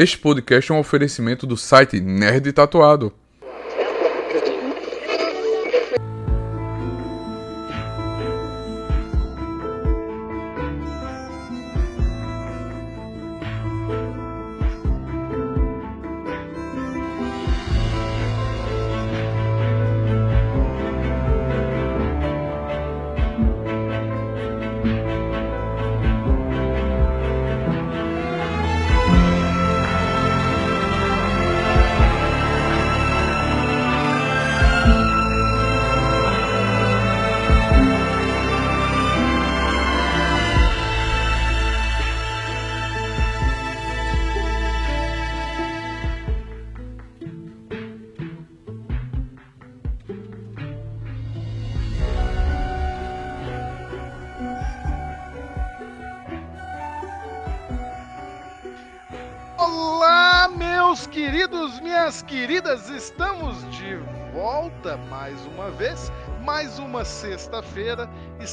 Este 0.00 0.16
podcast 0.16 0.70
é 0.70 0.74
um 0.76 0.78
oferecimento 0.78 1.44
do 1.44 1.56
site 1.56 2.00
Nerd 2.00 2.52
Tatuado. 2.52 3.12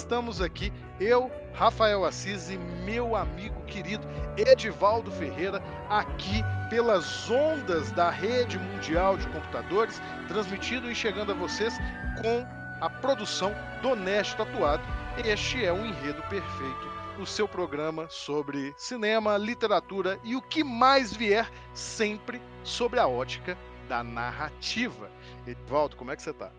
Estamos 0.05 0.39
aqui, 0.39 0.71
eu, 0.99 1.31
Rafael 1.55 2.05
Assis 2.05 2.51
e 2.51 2.59
meu 2.59 3.15
amigo 3.15 3.59
querido 3.63 4.07
Edivaldo 4.37 5.09
Ferreira, 5.09 5.59
aqui 5.89 6.43
pelas 6.69 7.27
ondas 7.27 7.91
da 7.91 8.11
rede 8.11 8.59
mundial 8.59 9.17
de 9.17 9.25
computadores, 9.29 9.99
transmitido 10.27 10.91
e 10.91 10.93
chegando 10.93 11.31
a 11.31 11.35
vocês 11.35 11.75
com 12.21 12.45
a 12.85 12.87
produção 12.87 13.51
do 13.81 13.95
Nest 13.95 14.37
Tatuado. 14.37 14.83
Este 15.25 15.65
é 15.65 15.73
um 15.73 15.83
enredo 15.83 16.21
perfeito 16.29 16.95
o 17.17 17.25
seu 17.25 17.47
programa 17.47 18.07
sobre 18.07 18.75
cinema, 18.77 19.37
literatura 19.37 20.19
e 20.23 20.35
o 20.35 20.41
que 20.41 20.63
mais 20.63 21.15
vier, 21.15 21.51
sempre 21.73 22.39
sobre 22.63 22.99
a 22.99 23.07
ótica 23.07 23.57
da 23.89 24.03
narrativa. 24.03 25.09
Edivaldo, 25.47 25.95
como 25.95 26.11
é 26.11 26.15
que 26.15 26.21
você 26.21 26.31
tá? 26.31 26.51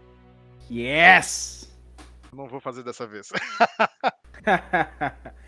Yes! 0.68 1.75
Não 2.36 2.46
vou 2.46 2.60
fazer 2.60 2.82
dessa 2.82 3.06
vez. 3.06 3.32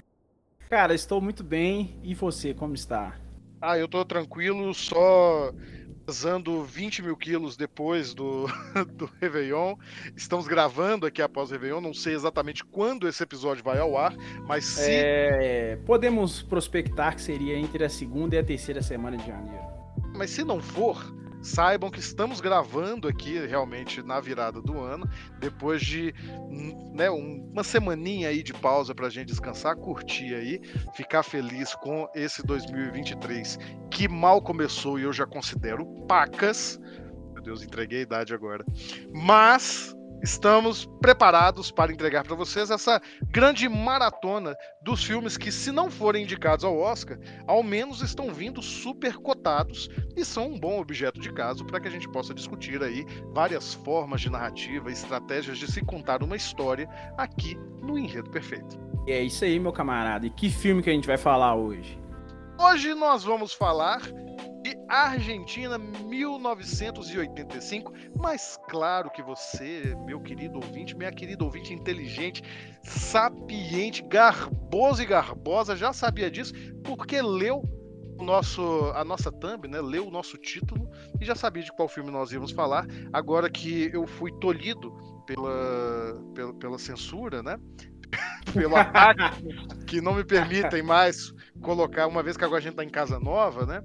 Cara, 0.71 0.95
estou 0.95 1.21
muito 1.21 1.45
bem. 1.45 2.01
E 2.03 2.15
você, 2.15 2.55
como 2.55 2.75
está? 2.75 3.15
Ah, 3.61 3.77
eu 3.77 3.87
tô 3.87 4.03
tranquilo, 4.07 4.73
só 4.73 5.53
pesando 6.07 6.65
20 6.65 7.03
mil 7.03 7.15
quilos 7.15 7.59
depois 7.59 8.15
do, 8.15 8.47
do 8.95 9.05
Réveillon. 9.21 9.77
Estamos 10.17 10.49
gravando 10.49 11.05
aqui 11.05 11.21
após 11.21 11.51
o 11.51 11.53
Réveillon, 11.53 11.83
não 11.83 11.93
sei 11.93 12.15
exatamente 12.15 12.65
quando 12.65 13.07
esse 13.07 13.23
episódio 13.23 13.63
vai 13.63 13.79
ao 13.79 13.99
ar, 13.99 14.17
mas 14.47 14.65
se. 14.65 14.91
É, 14.91 15.77
podemos 15.85 16.41
prospectar 16.41 17.17
que 17.17 17.21
seria 17.21 17.59
entre 17.59 17.85
a 17.85 17.91
segunda 17.91 18.35
e 18.35 18.39
a 18.39 18.43
terceira 18.43 18.81
semana 18.81 19.19
de 19.19 19.27
janeiro. 19.27 19.67
Mas 20.17 20.31
se 20.31 20.43
não 20.43 20.63
for, 20.63 21.05
saibam 21.43 21.91
que 21.91 22.01
estamos 22.01 22.41
gravando 22.41 23.09
aqui 23.09 23.39
realmente 23.47 24.03
na 24.03 24.21
virada 24.21 24.61
do 24.61 24.81
ano, 24.81 25.09
depois 25.39 25.83
de 25.83 26.15
né, 26.93 27.11
uma 27.11 27.65
semaninha 27.65 28.29
aí 28.29 28.43
de 28.43 28.53
pausa 28.53 28.95
para 28.95 29.07
a 29.07 29.11
gente 29.11 29.29
descansar, 29.29 29.77
curtir 29.77 30.35
aí, 30.35 30.61
ficar 30.95 31.23
feliz 31.23 31.75
com 31.75 32.09
esse 32.15 32.43
2023 32.45 33.59
que 33.91 34.09
mal 34.09 34.41
começou 34.41 34.99
e 34.99 35.03
eu 35.03 35.13
já 35.13 35.27
considero 35.27 35.87
pacas. 36.07 36.81
Meu 37.33 37.43
Deus, 37.43 37.63
entreguei 37.63 38.01
a 38.01 38.03
idade 38.03 38.35
agora. 38.35 38.65
Mas 39.13 39.95
estamos 40.23 40.87
preparados 41.01 41.71
para 41.71 41.93
entregar 41.93 42.25
para 42.25 42.35
vocês 42.35 42.71
essa 42.71 43.01
grande 43.31 43.69
maratona 43.69 44.57
dos 44.83 45.05
filmes 45.05 45.37
que, 45.37 45.53
se 45.53 45.71
não 45.71 45.91
forem 45.91 46.25
indicados 46.25 46.65
ao 46.65 46.79
Oscar, 46.79 47.19
ao 47.47 47.63
menos 47.63 48.03
estão 48.03 48.33
vindo 48.33 48.63
super 48.63 49.17
cotados 49.17 49.89
e 50.17 50.25
são 50.25 50.49
um 50.49 50.59
bom 50.59 50.81
objeto 50.81 51.21
de 51.21 51.33
caso 51.33 51.65
para 51.65 51.81
que 51.81 51.89
a 51.89 51.91
gente 51.91 52.09
possa 52.09 52.35
discutir 52.35 52.83
aí 52.83 53.05
várias 53.33 53.75
formas 53.75 54.21
de 54.21 54.31
narrativa, 54.31 54.91
estratégias 54.91 55.59
de 55.59 55.71
se 55.71 55.85
contar 55.85 56.23
uma 56.23 56.37
história 56.37 56.89
aqui 57.17 57.57
no 57.83 57.99
Enredo 57.99 58.31
Perfeito. 58.31 58.79
É 59.07 59.23
isso 59.23 59.45
aí, 59.45 59.59
meu 59.59 59.73
camarada. 59.73 60.27
E 60.27 60.31
que 60.31 60.51
filme 60.51 60.83
que 60.83 60.91
a 60.91 60.93
gente 60.93 61.07
vai 61.07 61.17
falar 61.17 61.55
hoje? 61.55 61.99
Hoje 62.59 62.93
nós 62.95 63.25
vamos 63.25 63.53
falar 63.53 64.03
Argentina 64.89 65.79
1985. 65.79 67.93
Mas 68.17 68.59
claro 68.69 69.11
que 69.11 69.23
você, 69.23 69.95
meu 70.05 70.21
querido 70.21 70.57
ouvinte, 70.57 70.97
minha 70.97 71.13
querida 71.13 71.45
ouvinte 71.45 71.75
inteligente, 71.75 72.43
sapiente, 72.83 74.03
garboso 74.03 75.03
e 75.03 75.07
garbosa, 75.07 75.77
já 75.77 75.93
sabia 75.93 76.31
disso 76.31 76.55
porque 76.83 77.21
leu 77.21 77.63
nosso, 78.17 78.91
a 78.95 79.05
nossa 79.05 79.31
thumb, 79.31 79.69
né? 79.69 79.81
Leu 79.81 80.09
o 80.09 80.11
nosso 80.11 80.37
título 80.37 80.91
e 81.21 81.25
já 81.25 81.35
sabia 81.35 81.63
de 81.63 81.73
qual 81.73 81.89
filme 81.89 82.11
nós 82.11 82.33
íamos 82.33 82.51
falar. 82.51 82.87
Agora 83.13 83.51
que 83.51 83.91
eu 83.93 84.07
fui 84.07 84.33
tolhido 84.41 84.93
pela, 85.27 86.21
pela, 86.35 86.55
pela 86.55 86.79
censura, 86.79 87.43
né? 87.43 87.59
pelo 88.53 88.77
ataque 88.77 89.45
que 89.87 90.01
não 90.01 90.15
me 90.15 90.25
permitem 90.25 90.83
mais 90.83 91.33
colocar, 91.61 92.07
uma 92.07 92.23
vez 92.23 92.37
que 92.37 92.45
agora 92.45 92.59
a 92.59 92.63
gente 92.63 92.73
está 92.73 92.85
em 92.85 92.89
casa 92.89 93.21
nova, 93.21 93.67
né? 93.67 93.83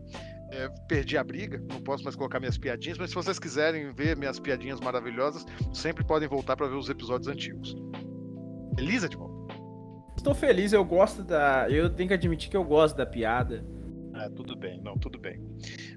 É, 0.54 0.70
perdi 0.88 1.18
a 1.18 1.24
briga, 1.24 1.60
não 1.68 1.82
posso 1.82 2.04
mais 2.04 2.16
colocar 2.16 2.40
minhas 2.40 2.60
piadinhas, 2.60 3.00
mas 3.00 3.10
se 3.10 3.16
vocês 3.16 3.40
quiserem 3.40 3.92
ver 3.92 4.16
minhas 4.16 4.40
piadinhas 4.40 4.80
maravilhosas, 4.80 5.44
sempre 5.74 6.04
podem 6.04 6.30
voltar 6.30 6.56
para 6.56 6.68
ver 6.68 6.76
os 6.76 6.90
episódios 6.90 7.28
antigos. 7.28 7.76
Feliz, 8.76 9.04
Edvaldo? 9.04 9.48
Estou 10.16 10.36
feliz, 10.36 10.72
eu 10.72 10.86
gosto 10.86 11.24
da. 11.24 11.68
Eu 11.70 11.90
tenho 11.90 12.08
que 12.08 12.14
admitir 12.14 12.52
que 12.52 12.56
eu 12.56 12.64
gosto 12.64 12.96
da 12.96 13.06
piada. 13.06 13.66
Ah, 14.14 14.30
tudo 14.30 14.56
bem, 14.56 14.80
não, 14.80 14.96
tudo 14.96 15.18
bem. 15.18 15.42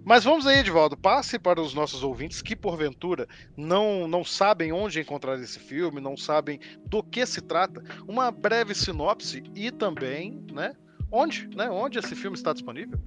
Mas 0.03 0.25
vamos 0.25 0.47
aí, 0.47 0.61
Edvaldo, 0.61 0.97
passe 0.97 1.39
para 1.39 1.61
os 1.61 1.75
nossos 1.75 2.03
ouvintes 2.03 2.41
que, 2.41 2.57
porventura, 2.57 3.29
não, 3.55 4.09
não 4.09 4.25
sabem 4.25 4.73
onde 4.73 4.99
encontrar 4.99 5.39
esse 5.39 5.59
filme, 5.59 6.01
não 6.01 6.17
sabem 6.17 6.59
do 6.87 7.03
que 7.03 7.27
se 7.27 7.43
trata, 7.43 7.83
uma 8.09 8.31
breve 8.31 8.75
sinopse 8.75 9.45
e 9.55 9.71
também, 9.71 10.43
né, 10.51 10.75
onde, 11.13 11.47
né, 11.55 11.69
onde 11.69 11.99
esse 11.99 12.15
filme 12.15 12.39
está 12.39 12.55
disponível. 12.55 12.99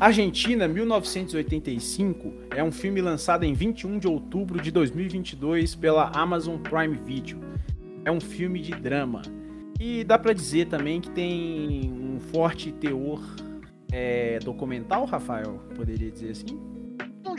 Argentina 0.00 0.66
1985 0.66 2.32
é 2.56 2.64
um 2.64 2.72
filme 2.72 3.02
lançado 3.02 3.44
em 3.44 3.52
21 3.52 3.98
de 3.98 4.08
outubro 4.08 4.58
de 4.58 4.70
2022 4.70 5.74
pela 5.74 6.08
Amazon 6.14 6.56
Prime 6.56 6.96
Video. 6.96 7.38
É 8.02 8.10
um 8.10 8.18
filme 8.18 8.62
de 8.62 8.72
drama. 8.72 9.20
E 9.78 10.02
dá 10.02 10.18
para 10.18 10.32
dizer 10.32 10.68
também 10.68 11.02
que 11.02 11.10
tem 11.10 11.92
um 11.92 12.18
forte 12.18 12.72
teor 12.72 13.20
é, 13.92 14.38
documental, 14.38 15.04
Rafael? 15.04 15.60
Poderia 15.76 16.10
dizer 16.10 16.30
assim? 16.30 16.58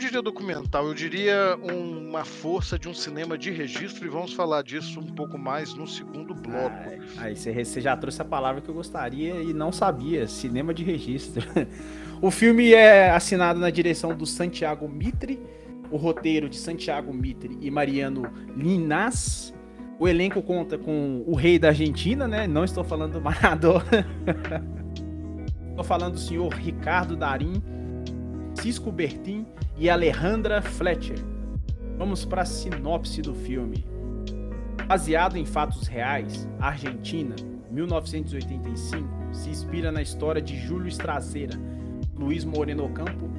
Diria 0.02 0.20
documental, 0.20 0.88
eu 0.88 0.94
diria 0.94 1.56
uma 1.62 2.24
força 2.24 2.76
de 2.76 2.88
um 2.88 2.92
cinema 2.92 3.38
de 3.38 3.52
registro 3.52 4.04
e 4.04 4.08
vamos 4.08 4.32
falar 4.32 4.62
disso 4.62 4.98
um 4.98 5.06
pouco 5.06 5.38
mais 5.38 5.74
no 5.74 5.86
segundo 5.86 6.34
bloco. 6.34 6.76
Aí 7.18 7.36
você 7.36 7.80
já 7.80 7.96
trouxe 7.96 8.20
a 8.20 8.24
palavra 8.24 8.60
que 8.60 8.68
eu 8.68 8.74
gostaria 8.74 9.34
e 9.40 9.54
não 9.54 9.70
sabia: 9.70 10.26
cinema 10.26 10.74
de 10.74 10.82
registro. 10.82 11.46
O 12.20 12.30
filme 12.30 12.72
é 12.72 13.10
assinado 13.10 13.58
na 13.58 13.68
direção 13.68 14.14
do 14.14 14.24
Santiago 14.24 14.88
Mitre, 14.88 15.40
o 15.90 15.96
roteiro 15.96 16.48
de 16.48 16.56
Santiago 16.56 17.12
Mitre 17.12 17.58
e 17.60 17.68
Mariano 17.68 18.22
Linas. 18.56 19.52
O 19.98 20.06
elenco 20.06 20.40
conta 20.40 20.78
com 20.78 21.24
o 21.26 21.34
rei 21.34 21.58
da 21.58 21.68
Argentina, 21.68 22.28
né? 22.28 22.46
Não 22.46 22.64
estou 22.64 22.84
falando 22.84 23.14
do 23.14 23.20
Maradona. 23.20 23.84
estou 25.70 25.84
falando 25.84 26.12
do 26.12 26.20
senhor 26.20 26.52
Ricardo 26.54 27.16
Darim, 27.16 27.60
Cisco 28.54 28.92
Bertin 28.92 29.44
e 29.76 29.88
Alejandra 29.88 30.60
Fletcher. 30.60 31.18
Vamos 31.96 32.24
para 32.24 32.42
a 32.42 32.46
sinopse 32.46 33.22
do 33.22 33.34
filme. 33.34 33.84
Baseado 34.86 35.36
em 35.36 35.46
fatos 35.46 35.86
reais, 35.86 36.48
a 36.60 36.68
Argentina, 36.68 37.34
1985, 37.70 39.08
se 39.32 39.48
inspira 39.48 39.90
na 39.90 40.02
história 40.02 40.42
de 40.42 40.58
Júlio 40.58 40.88
Estraseira, 40.88 41.58
Luiz 42.14 42.44
Moreno 42.44 42.88
Campo 42.90 43.30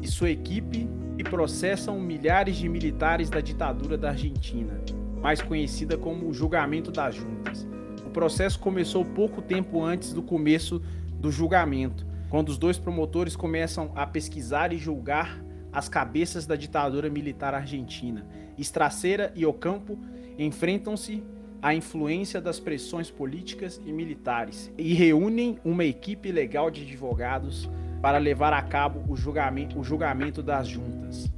e 0.00 0.08
sua 0.08 0.30
equipe 0.30 0.88
e 1.18 1.22
processam 1.22 2.00
milhares 2.00 2.56
de 2.56 2.68
militares 2.68 3.28
da 3.28 3.40
ditadura 3.40 3.96
da 3.96 4.10
Argentina, 4.10 4.80
mais 5.20 5.42
conhecida 5.42 5.96
como 5.98 6.28
o 6.28 6.34
julgamento 6.34 6.90
das 6.90 7.14
juntas. 7.14 7.66
O 8.06 8.10
processo 8.10 8.58
começou 8.58 9.04
pouco 9.04 9.42
tempo 9.42 9.82
antes 9.82 10.12
do 10.12 10.22
começo 10.22 10.80
do 11.20 11.30
julgamento, 11.30 12.06
quando 12.30 12.48
os 12.48 12.58
dois 12.58 12.78
promotores 12.78 13.36
começam 13.36 13.92
a 13.94 14.06
pesquisar 14.06 14.72
e 14.72 14.78
julgar 14.78 15.43
as 15.74 15.88
cabeças 15.88 16.46
da 16.46 16.54
ditadura 16.54 17.10
militar 17.10 17.52
argentina. 17.52 18.24
Estraceira 18.56 19.32
e 19.34 19.44
Ocampo 19.44 19.98
enfrentam-se 20.38 21.22
à 21.60 21.74
influência 21.74 22.40
das 22.40 22.60
pressões 22.60 23.10
políticas 23.10 23.80
e 23.84 23.92
militares 23.92 24.72
e 24.78 24.94
reúnem 24.94 25.58
uma 25.64 25.84
equipe 25.84 26.30
legal 26.30 26.70
de 26.70 26.82
advogados 26.82 27.68
para 28.00 28.18
levar 28.18 28.52
a 28.52 28.62
cabo 28.62 29.02
o 29.12 29.16
julgamento, 29.16 29.78
o 29.78 29.82
julgamento 29.82 30.42
das 30.42 30.68
juntas. 30.68 31.28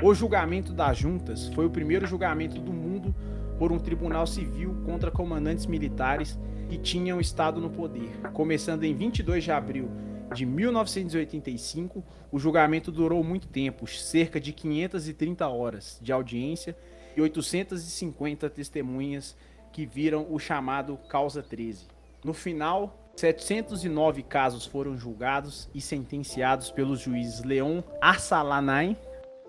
O 0.00 0.14
julgamento 0.14 0.72
das 0.72 0.96
juntas 0.96 1.48
foi 1.48 1.66
o 1.66 1.70
primeiro 1.70 2.06
julgamento 2.06 2.60
do 2.60 2.72
mundo 2.72 3.14
por 3.58 3.72
um 3.72 3.78
tribunal 3.78 4.26
civil 4.26 4.76
contra 4.84 5.10
comandantes 5.10 5.66
militares 5.66 6.38
que 6.68 6.78
tinham 6.78 7.20
estado 7.20 7.60
no 7.60 7.70
poder. 7.70 8.10
Começando 8.32 8.84
em 8.84 8.94
22 8.94 9.42
de 9.42 9.50
abril 9.50 9.90
de 10.34 10.46
1985, 10.46 12.02
o 12.30 12.38
julgamento 12.38 12.90
durou 12.90 13.22
muito 13.22 13.48
tempo, 13.48 13.86
cerca 13.86 14.40
de 14.40 14.52
530 14.52 15.46
horas 15.48 15.98
de 16.00 16.12
audiência 16.12 16.76
e 17.16 17.20
850 17.20 18.48
testemunhas 18.50 19.36
que 19.72 19.86
viram 19.86 20.26
o 20.30 20.38
chamado 20.38 20.98
Causa 21.08 21.42
13. 21.42 21.86
No 22.24 22.32
final, 22.32 23.12
709 23.16 24.22
casos 24.22 24.64
foram 24.64 24.96
julgados 24.96 25.68
e 25.74 25.80
sentenciados 25.80 26.70
pelos 26.70 27.00
juízes 27.00 27.44
Leon 27.44 27.82
Arsalanay, 28.00 28.96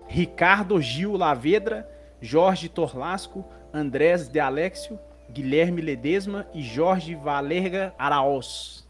Ricardo 0.06 0.80
Gil 0.80 1.16
Lavedra, 1.16 1.88
Jorge 2.20 2.68
Torlasco, 2.68 3.44
Andrés 3.72 4.28
de 4.28 4.40
Alexio, 4.40 4.98
Guilherme 5.30 5.80
Ledesma 5.80 6.46
e 6.52 6.62
Jorge 6.62 7.14
Valerga 7.14 7.94
Araoz. 7.98 8.83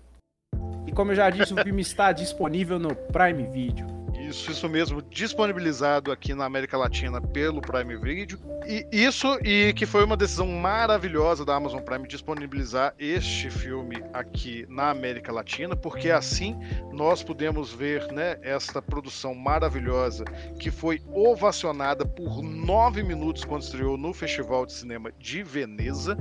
E 0.86 0.92
como 0.92 1.12
eu 1.12 1.16
já 1.16 1.31
disse, 1.31 1.54
o 1.54 1.62
filme 1.62 1.82
está 1.82 2.12
disponível 2.12 2.78
no 2.78 2.94
Prime 2.94 3.44
Video. 3.44 3.94
Isso, 4.29 4.50
isso 4.50 4.69
mesmo, 4.69 5.03
disponibilizado 5.03 6.11
aqui 6.11 6.35
na 6.35 6.47
América 6.47 6.79
Latina 6.79 7.21
pelo 7.21 7.61
Prime 7.61 7.97
Video. 7.97 8.38
E 8.67 8.87
isso 8.91 9.38
e 9.44 9.75
que 9.75 9.85
foi 9.85 10.03
uma 10.03 10.17
decisão 10.17 10.47
maravilhosa 10.47 11.44
da 11.44 11.55
Amazon 11.55 11.81
Prime 11.81 12.09
disponibilizar 12.09 12.94
este 12.99 13.50
filme 13.50 14.03
aqui 14.15 14.65
na 14.71 14.88
América 14.88 15.31
Latina, 15.31 15.76
porque 15.76 16.11
assim 16.11 16.59
nós 16.91 17.23
pudemos 17.23 17.73
ver, 17.73 18.11
né, 18.11 18.38
esta 18.43 18.81
produção 18.81 19.35
maravilhosa 19.35 20.25
que 20.59 20.70
foi 20.70 21.03
ovacionada 21.12 22.06
por 22.06 22.43
nove 22.43 23.03
minutos 23.03 23.44
quando 23.44 23.62
estreou 23.62 23.99
no 23.99 24.15
Festival 24.15 24.65
de 24.65 24.73
Cinema 24.73 25.12
de 25.19 25.43
Veneza 25.43 26.17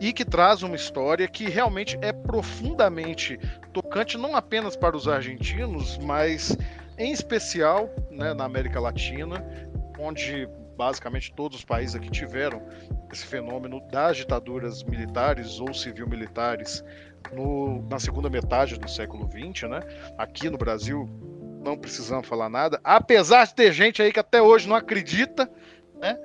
e 0.00 0.12
que 0.12 0.24
traz 0.24 0.64
uma 0.64 0.74
história 0.74 1.28
que 1.28 1.48
realmente 1.48 1.96
é 2.02 2.12
profundamente 2.12 3.38
tocante, 3.72 4.18
não 4.18 4.34
apenas 4.34 4.76
para 4.76 4.96
os 4.96 5.06
argentinos, 5.06 5.98
mas 5.98 6.56
em 6.98 7.12
especial 7.12 7.88
né, 8.10 8.34
na 8.34 8.44
América 8.44 8.80
Latina, 8.80 9.44
onde 9.98 10.48
basicamente 10.76 11.32
todos 11.32 11.58
os 11.58 11.64
países 11.64 11.94
aqui 11.94 12.10
tiveram 12.10 12.62
esse 13.12 13.24
fenômeno 13.24 13.80
das 13.90 14.16
ditaduras 14.16 14.82
militares 14.82 15.60
ou 15.60 15.72
civil-militares 15.72 16.84
na 17.88 17.98
segunda 17.98 18.28
metade 18.28 18.78
do 18.78 18.90
século 18.90 19.28
XX, 19.30 19.68
né? 19.68 19.80
Aqui 20.18 20.50
no 20.50 20.58
Brasil 20.58 21.08
não 21.62 21.76
precisamos 21.76 22.28
falar 22.28 22.50
nada, 22.50 22.78
apesar 22.84 23.46
de 23.46 23.54
ter 23.54 23.72
gente 23.72 24.02
aí 24.02 24.12
que 24.12 24.20
até 24.20 24.42
hoje 24.42 24.68
não 24.68 24.76
acredita, 24.76 25.50
né? 25.98 26.18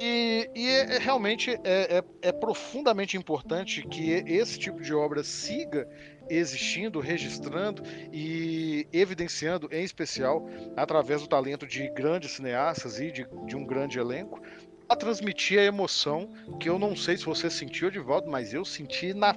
E, 0.00 0.50
e 0.54 0.66
é, 0.66 0.96
é, 0.96 0.98
realmente 0.98 1.50
é, 1.62 1.98
é, 1.98 2.04
é 2.22 2.32
profundamente 2.32 3.18
importante 3.18 3.86
que 3.86 4.12
esse 4.26 4.58
tipo 4.58 4.80
de 4.80 4.94
obra 4.94 5.22
siga 5.22 5.86
existindo, 6.30 7.00
registrando 7.00 7.82
e 8.12 8.86
evidenciando, 8.92 9.68
em 9.72 9.82
especial, 9.82 10.48
através 10.76 11.20
do 11.20 11.28
talento 11.28 11.66
de 11.66 11.88
grandes 11.90 12.32
cineastas 12.32 13.00
e 13.00 13.10
de, 13.10 13.26
de 13.46 13.56
um 13.56 13.66
grande 13.66 13.98
elenco, 13.98 14.40
a 14.88 14.96
transmitir 14.96 15.58
a 15.58 15.64
emoção 15.64 16.30
que 16.58 16.68
eu 16.68 16.78
não 16.78 16.96
sei 16.96 17.16
se 17.16 17.24
você 17.24 17.50
sentiu, 17.50 17.90
volta, 18.02 18.28
mas 18.28 18.52
eu 18.52 18.64
senti 18.64 19.14
na 19.14 19.34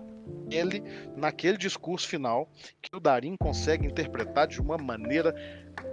pele, 0.49 0.83
naquele 1.15 1.57
discurso 1.57 2.07
final, 2.07 2.49
que 2.81 2.95
o 2.95 2.99
Darim 2.99 3.35
consegue 3.37 3.85
interpretar 3.85 4.47
de 4.47 4.59
uma 4.59 4.77
maneira 4.77 5.35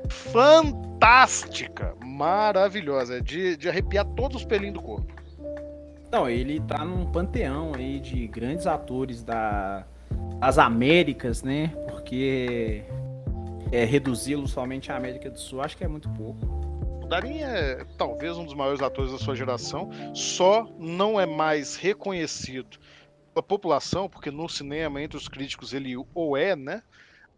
fantástica, 0.08 1.94
maravilhosa, 2.02 3.20
de, 3.20 3.56
de 3.56 3.68
arrepiar 3.68 4.04
todos 4.14 4.38
os 4.38 4.44
pelinhos 4.44 4.74
do 4.74 4.82
corpo. 4.82 5.14
Não, 6.10 6.28
ele 6.28 6.60
tá 6.60 6.84
num 6.84 7.10
panteão 7.12 7.72
aí 7.74 8.00
de 8.00 8.26
grandes 8.26 8.66
atores 8.66 9.22
da, 9.22 9.86
as 10.40 10.58
Américas, 10.58 11.42
né? 11.42 11.68
Porque 11.88 12.82
é, 13.70 13.84
reduzi-lo 13.84 14.48
somente 14.48 14.90
à 14.90 14.96
América 14.96 15.30
do 15.30 15.38
Sul, 15.38 15.60
acho 15.60 15.76
que 15.76 15.84
é 15.84 15.88
muito 15.88 16.08
pouco. 16.10 16.46
O 17.02 17.06
Darim 17.06 17.40
é 17.40 17.84
talvez 17.98 18.36
um 18.36 18.44
dos 18.44 18.54
maiores 18.54 18.80
atores 18.80 19.12
da 19.12 19.18
sua 19.18 19.34
geração, 19.34 19.90
só 20.14 20.68
não 20.78 21.20
é 21.20 21.26
mais 21.26 21.76
reconhecido 21.76 22.78
pela 23.34 23.42
população, 23.42 24.08
porque 24.08 24.30
no 24.30 24.48
cinema, 24.48 25.02
entre 25.02 25.16
os 25.16 25.28
críticos, 25.28 25.72
ele 25.72 25.94
ou 26.14 26.36
é, 26.36 26.56
né? 26.56 26.82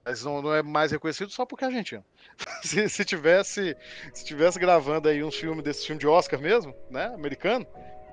Mas 0.04 0.24
não, 0.24 0.42
não 0.42 0.54
é 0.54 0.62
mais 0.62 0.90
reconhecido 0.90 1.30
só 1.30 1.46
porque 1.46 1.64
é 1.64 1.68
argentino. 1.68 2.04
se, 2.62 2.88
se, 2.88 3.04
tivesse 3.04 3.76
se 4.12 4.24
tivesse 4.24 4.58
gravando 4.58 5.08
aí 5.08 5.22
um 5.22 5.30
filme 5.30 5.62
desse 5.62 5.86
filme 5.86 6.00
de 6.00 6.06
Oscar 6.06 6.40
mesmo, 6.40 6.74
né? 6.90 7.06
Americano, 7.14 7.66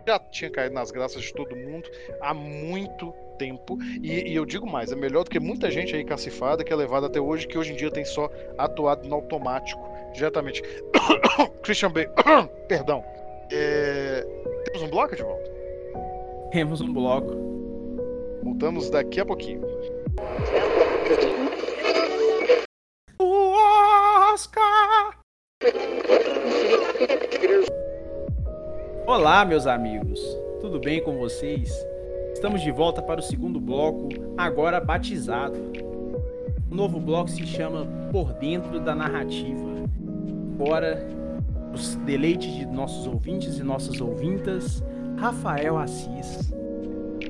já 0.08 0.20
tinha 0.20 0.50
caído 0.50 0.76
nas 0.76 0.92
graças 0.92 1.24
de 1.24 1.34
todo 1.34 1.56
mundo 1.56 1.90
há 2.22 2.34
muito 2.34 3.14
tempo. 3.38 3.78
E, 4.02 4.32
e, 4.32 4.36
eu 4.36 4.46
digo 4.46 4.68
mais, 4.68 4.92
é 4.92 4.96
melhor 4.96 5.24
do 5.24 5.30
que 5.30 5.40
muita 5.40 5.72
gente 5.72 5.96
aí 5.96 6.04
cacifada 6.04 6.64
que 6.64 6.72
é 6.72 6.76
levada 6.76 7.08
até 7.08 7.20
hoje, 7.20 7.48
que 7.48 7.58
hoje 7.58 7.74
em 7.74 7.76
dia 7.76 7.90
tem 7.90 8.06
só 8.06 8.30
atuado 8.58 9.08
no 9.08 9.16
automático, 9.16 9.82
diretamente. 10.14 10.62
Christian 11.64 11.92
Bale, 11.92 12.10
perdão. 12.68 13.04
É... 13.52 14.26
Temos 14.66 14.84
um 14.84 14.90
bloco 14.90 15.16
de 15.16 15.24
volta? 15.24 15.52
Temos 16.52 16.82
um 16.82 16.94
bloco. 16.94 17.50
Voltamos 18.44 18.90
daqui 18.90 19.20
a 19.20 19.26
pouquinho. 19.26 19.62
O 23.20 23.54
Oscar! 24.34 25.20
Olá, 29.10 29.44
meus 29.44 29.66
amigos. 29.66 30.22
Tudo 30.62 30.80
bem 30.80 31.02
com 31.02 31.18
vocês? 31.18 31.74
Estamos 32.32 32.62
de 32.62 32.72
volta 32.72 33.02
para 33.02 33.20
o 33.20 33.24
segundo 33.24 33.60
bloco, 33.60 34.08
agora 34.38 34.80
batizado. 34.80 35.58
O 36.70 36.76
novo 36.76 37.00
bloco 37.00 37.28
se 37.28 37.44
chama 37.44 37.88
Por 38.12 38.34
Dentro 38.34 38.80
da 38.80 38.94
Narrativa. 38.94 39.68
Fora 40.60 41.08
os 41.74 41.96
deleites 41.96 42.54
de 42.54 42.68
nossos 42.68 43.08
ouvintes 43.08 43.58
e 43.58 43.64
nossas 43.64 44.00
ouvintas, 44.00 44.84
Rafael 45.18 45.80
Assis. 45.80 46.54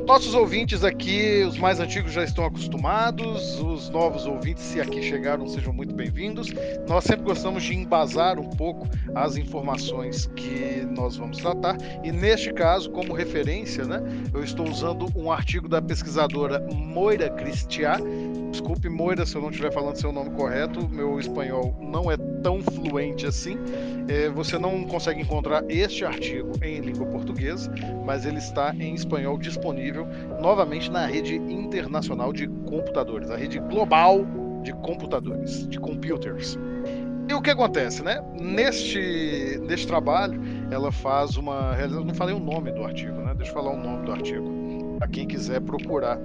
Nossos 0.09 0.33
ouvintes 0.33 0.83
aqui, 0.83 1.43
os 1.47 1.59
mais 1.59 1.79
antigos 1.79 2.11
já 2.11 2.23
estão 2.23 2.43
acostumados, 2.43 3.59
os 3.59 3.91
novos 3.91 4.25
ouvintes, 4.25 4.63
se 4.63 4.81
aqui 4.81 5.03
chegaram, 5.03 5.47
sejam 5.47 5.71
muito 5.71 5.93
bem-vindos. 5.93 6.47
Nós 6.87 7.03
sempre 7.03 7.25
gostamos 7.25 7.61
de 7.61 7.75
embasar 7.75 8.39
um 8.39 8.49
pouco 8.49 8.87
as 9.13 9.37
informações 9.37 10.25
que 10.35 10.83
nós 10.97 11.15
vamos 11.15 11.37
tratar, 11.37 11.77
e 12.03 12.11
neste 12.11 12.51
caso, 12.51 12.89
como 12.89 13.13
referência, 13.13 13.85
né, 13.85 14.01
eu 14.33 14.43
estou 14.43 14.67
usando 14.67 15.05
um 15.15 15.31
artigo 15.31 15.69
da 15.69 15.79
pesquisadora 15.79 16.59
Moira 16.73 17.29
Cristiá. 17.29 17.99
Desculpe, 18.59 18.89
Moira, 18.89 19.25
se 19.25 19.37
eu 19.37 19.41
não 19.41 19.51
estiver 19.51 19.71
falando 19.71 19.95
seu 19.95 20.11
nome 20.11 20.31
correto, 20.31 20.85
meu 20.89 21.17
espanhol 21.17 21.73
não 21.79 22.11
é 22.11 22.17
tão 22.43 22.61
fluente 22.61 23.25
assim. 23.25 23.57
É, 24.09 24.27
você 24.27 24.57
não 24.57 24.83
consegue 24.83 25.21
encontrar 25.21 25.63
este 25.69 26.03
artigo 26.03 26.51
em 26.61 26.81
língua 26.81 27.05
portuguesa, 27.05 27.73
mas 28.05 28.25
ele 28.25 28.37
está 28.37 28.75
em 28.75 28.93
espanhol 28.93 29.37
disponível 29.37 30.05
novamente 30.41 30.91
na 30.91 31.05
rede 31.05 31.35
internacional 31.35 32.33
de 32.33 32.49
computadores, 32.67 33.31
a 33.31 33.37
rede 33.37 33.59
global 33.59 34.25
de 34.61 34.73
computadores, 34.73 35.65
de 35.69 35.79
computers. 35.79 36.59
E 37.29 37.33
o 37.33 37.41
que 37.41 37.51
acontece, 37.51 38.03
né? 38.03 38.21
Neste, 38.37 39.57
neste 39.61 39.87
trabalho, 39.87 40.41
ela 40.69 40.91
faz 40.91 41.37
uma. 41.37 41.77
Eu 41.79 42.03
não 42.03 42.13
falei 42.13 42.35
o 42.35 42.39
nome 42.39 42.73
do 42.73 42.83
artigo, 42.83 43.21
né? 43.21 43.33
Deixa 43.35 43.51
eu 43.51 43.55
falar 43.55 43.71
o 43.71 43.77
nome 43.77 44.05
do 44.05 44.11
artigo 44.11 44.97
para 44.99 45.07
quem 45.07 45.25
quiser 45.25 45.61
procurar. 45.61 46.19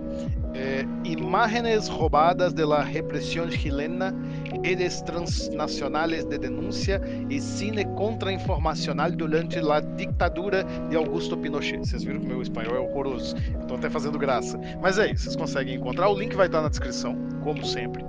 É, 0.54 0.84
Imágenes 1.04 1.88
roubadas 1.88 2.54
de 2.54 2.64
la 2.64 2.82
represión 2.82 3.50
chilena, 3.50 4.14
redes 4.62 5.02
transnacionales 5.02 6.24
de 6.24 6.38
denuncia 6.38 7.00
e 7.28 7.40
cine 7.40 7.84
contra-informacional 7.96 9.10
durante 9.10 9.58
a 9.58 9.80
ditadura 9.80 10.64
de 10.88 10.96
Augusto 10.96 11.36
Pinochet. 11.36 11.78
Vocês 11.78 12.04
viram 12.04 12.20
que 12.20 12.26
meu 12.26 12.40
espanhol 12.40 12.76
é 12.76 12.78
horroroso, 12.78 13.36
estou 13.60 13.76
até 13.76 13.90
fazendo 13.90 14.18
graça. 14.18 14.58
Mas 14.80 14.98
é 14.98 15.10
isso, 15.10 15.24
vocês 15.24 15.36
conseguem 15.36 15.74
encontrar. 15.74 16.08
O 16.08 16.18
link 16.18 16.34
vai 16.34 16.46
estar 16.46 16.62
na 16.62 16.68
descrição, 16.68 17.16
como 17.42 17.64
sempre. 17.64 18.04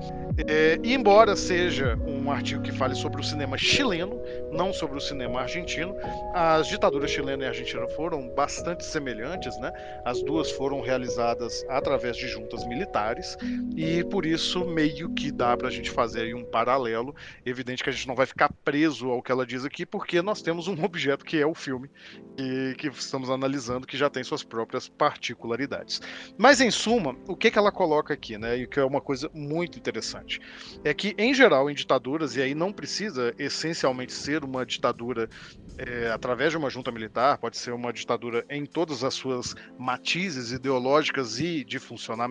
É, 0.47 0.77
e 0.83 0.93
embora 0.93 1.35
seja 1.35 1.97
um 2.05 2.29
artigo 2.29 2.61
que 2.61 2.71
fale 2.71 2.93
sobre 2.93 3.21
o 3.21 3.23
cinema 3.23 3.57
chileno, 3.57 4.19
não 4.51 4.73
sobre 4.73 4.97
o 4.97 5.01
cinema 5.01 5.41
argentino, 5.41 5.95
as 6.33 6.67
ditaduras 6.67 7.09
chilena 7.09 7.45
e 7.45 7.47
argentina 7.47 7.87
foram 7.89 8.27
bastante 8.29 8.83
semelhantes, 8.83 9.57
né? 9.59 9.71
As 10.03 10.21
duas 10.21 10.51
foram 10.51 10.81
realizadas 10.81 11.65
através 11.69 12.17
de 12.17 12.27
juntas 12.35 12.65
militares 12.67 13.37
e 13.75 14.03
por 14.03 14.25
isso 14.25 14.65
meio 14.65 15.13
que 15.13 15.31
dá 15.31 15.55
para 15.55 15.69
a 15.69 15.71
gente 15.71 15.89
fazer 15.89 16.21
aí 16.23 16.33
um 16.33 16.43
paralelo. 16.43 17.15
Evidente 17.45 17.83
que 17.83 17.89
a 17.89 17.93
gente 17.93 18.07
não 18.07 18.15
vai 18.15 18.25
ficar 18.25 18.51
preso 18.63 19.09
ao 19.09 19.21
que 19.21 19.31
ela 19.31 19.45
diz 19.45 19.63
aqui, 19.63 19.85
porque 19.85 20.21
nós 20.21 20.41
temos 20.41 20.67
um 20.67 20.75
objeto 20.83 21.25
que 21.25 21.37
é 21.37 21.45
o 21.45 21.53
filme 21.53 21.89
que, 22.35 22.75
que 22.77 22.87
estamos 22.87 23.29
analisando, 23.29 23.87
que 23.87 23.97
já 23.97 24.09
tem 24.09 24.23
suas 24.23 24.43
próprias 24.43 24.89
particularidades. 24.89 26.01
Mas 26.37 26.59
em 26.59 26.69
suma, 26.69 27.15
o 27.27 27.35
que, 27.35 27.49
que 27.49 27.57
ela 27.57 27.71
coloca 27.71 28.13
aqui, 28.13 28.37
né? 28.37 28.57
E 28.57 28.67
que 28.67 28.79
é 28.79 28.83
uma 28.83 29.01
coisa 29.01 29.29
muito 29.33 29.77
interessante 29.77 30.39
é 30.83 30.93
que, 30.93 31.15
em 31.17 31.33
geral, 31.33 31.69
em 31.69 31.73
ditaduras, 31.73 32.35
e 32.35 32.41
aí 32.41 32.53
não 32.53 32.71
precisa 32.71 33.33
essencialmente 33.37 34.13
ser 34.13 34.43
uma 34.43 34.65
ditadura 34.65 35.29
é, 35.77 36.09
através 36.11 36.51
de 36.51 36.57
uma 36.57 36.69
junta 36.69 36.91
militar, 36.91 37.37
pode 37.37 37.57
ser 37.57 37.71
uma 37.71 37.91
ditadura 37.91 38.45
em 38.49 38.65
todas 38.65 39.03
as 39.03 39.13
suas 39.13 39.55
matizes 39.77 40.51
ideológicas 40.51 41.39
e 41.39 41.63
de 41.63 41.79
funcionamento, 41.79 42.24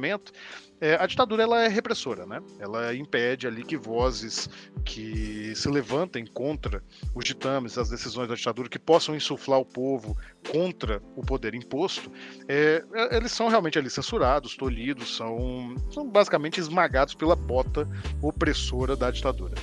é, 0.80 0.96
a 0.96 1.06
ditadura 1.06 1.42
ela 1.42 1.62
é 1.62 1.68
repressora, 1.68 2.26
né? 2.26 2.40
Ela 2.58 2.94
impede 2.94 3.46
ali 3.46 3.64
que 3.64 3.76
vozes 3.76 4.48
que 4.84 5.54
se 5.54 5.68
levantem 5.68 6.26
contra 6.26 6.82
os 7.14 7.24
ditames, 7.24 7.78
as 7.78 7.88
decisões 7.88 8.28
da 8.28 8.34
ditadura, 8.34 8.68
que 8.68 8.78
possam 8.78 9.14
insuflar 9.14 9.58
o 9.58 9.64
povo 9.64 10.16
contra 10.50 11.02
o 11.16 11.22
poder 11.22 11.54
imposto, 11.54 12.10
é, 12.48 12.84
é 12.92 13.16
eles 13.16 13.32
são 13.32 13.48
realmente 13.48 13.78
ali 13.78 13.88
censurados, 13.88 14.56
tolhidos, 14.56 15.16
são, 15.16 15.74
são 15.90 16.08
basicamente 16.08 16.60
esmagados 16.60 17.14
pela 17.14 17.36
bota 17.36 17.88
opressora 18.20 18.96
da 18.96 19.10
ditadura. 19.10 19.54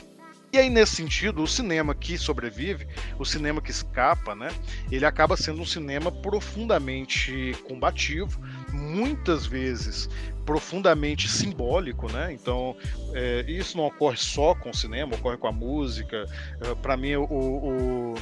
E 0.53 0.57
aí, 0.57 0.69
nesse 0.69 0.97
sentido, 0.97 1.41
o 1.41 1.47
cinema 1.47 1.95
que 1.95 2.17
sobrevive, 2.17 2.85
o 3.17 3.23
cinema 3.23 3.61
que 3.61 3.71
escapa, 3.71 4.35
né, 4.35 4.50
ele 4.91 5.05
acaba 5.05 5.38
sendo 5.38 5.61
um 5.61 5.65
cinema 5.65 6.11
profundamente 6.11 7.55
combativo, 7.65 8.41
muitas 8.72 9.46
vezes 9.46 10.10
profundamente 10.46 11.28
simbólico, 11.30 12.12
né? 12.12 12.34
Então, 12.34 12.75
é, 13.13 13.46
isso 13.48 13.78
não 13.78 13.86
ocorre 13.86 14.18
só 14.18 14.56
com 14.56 14.70
o 14.72 14.74
cinema, 14.74 15.16
ocorre 15.16 15.38
com 15.38 15.48
a 15.48 15.51
música. 15.51 16.25
É, 16.62 16.75
Para 16.75 16.98
mim, 16.98 17.16
o, 17.16 17.24
o 17.24 18.16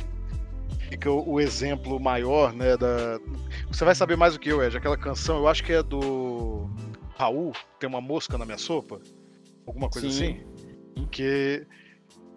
fica 0.89 1.11
o, 1.11 1.39
exemplo 1.39 1.99
maior, 1.99 2.53
né? 2.53 2.75
Da... 2.75 3.19
Você 3.67 3.85
vai 3.85 3.95
saber 3.95 4.15
mais 4.15 4.33
do 4.33 4.39
que 4.39 4.49
eu, 4.49 4.63
Ed. 4.63 4.75
Aquela 4.75 4.97
canção, 4.97 5.37
eu 5.37 5.47
acho 5.47 5.63
que 5.63 5.71
é 5.71 5.83
do 5.83 6.69
Raul, 7.17 7.53
tem 7.79 7.87
uma 7.87 8.01
mosca 8.01 8.37
na 8.37 8.45
minha 8.45 8.57
sopa, 8.57 8.99
alguma 9.65 9.89
coisa 9.89 10.09
Sim. 10.09 10.41
assim, 10.95 11.07
que 11.07 11.65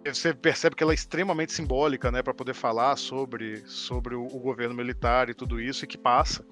você 0.05 0.33
percebe 0.33 0.75
que 0.75 0.83
ela 0.83 0.91
é 0.91 0.95
extremamente 0.95 1.53
simbólica, 1.53 2.11
né, 2.11 2.21
para 2.21 2.33
poder 2.33 2.53
falar 2.53 2.97
sobre, 2.97 3.63
sobre 3.65 4.15
o, 4.15 4.25
o, 4.25 4.39
governo 4.39 4.75
militar 4.75 5.29
e 5.29 5.33
tudo 5.33 5.61
isso, 5.61 5.85
e 5.85 5.87
que 5.87 5.97
passa 5.97 6.45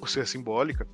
por 0.00 0.08
ser 0.08 0.26
simbólica, 0.26 0.86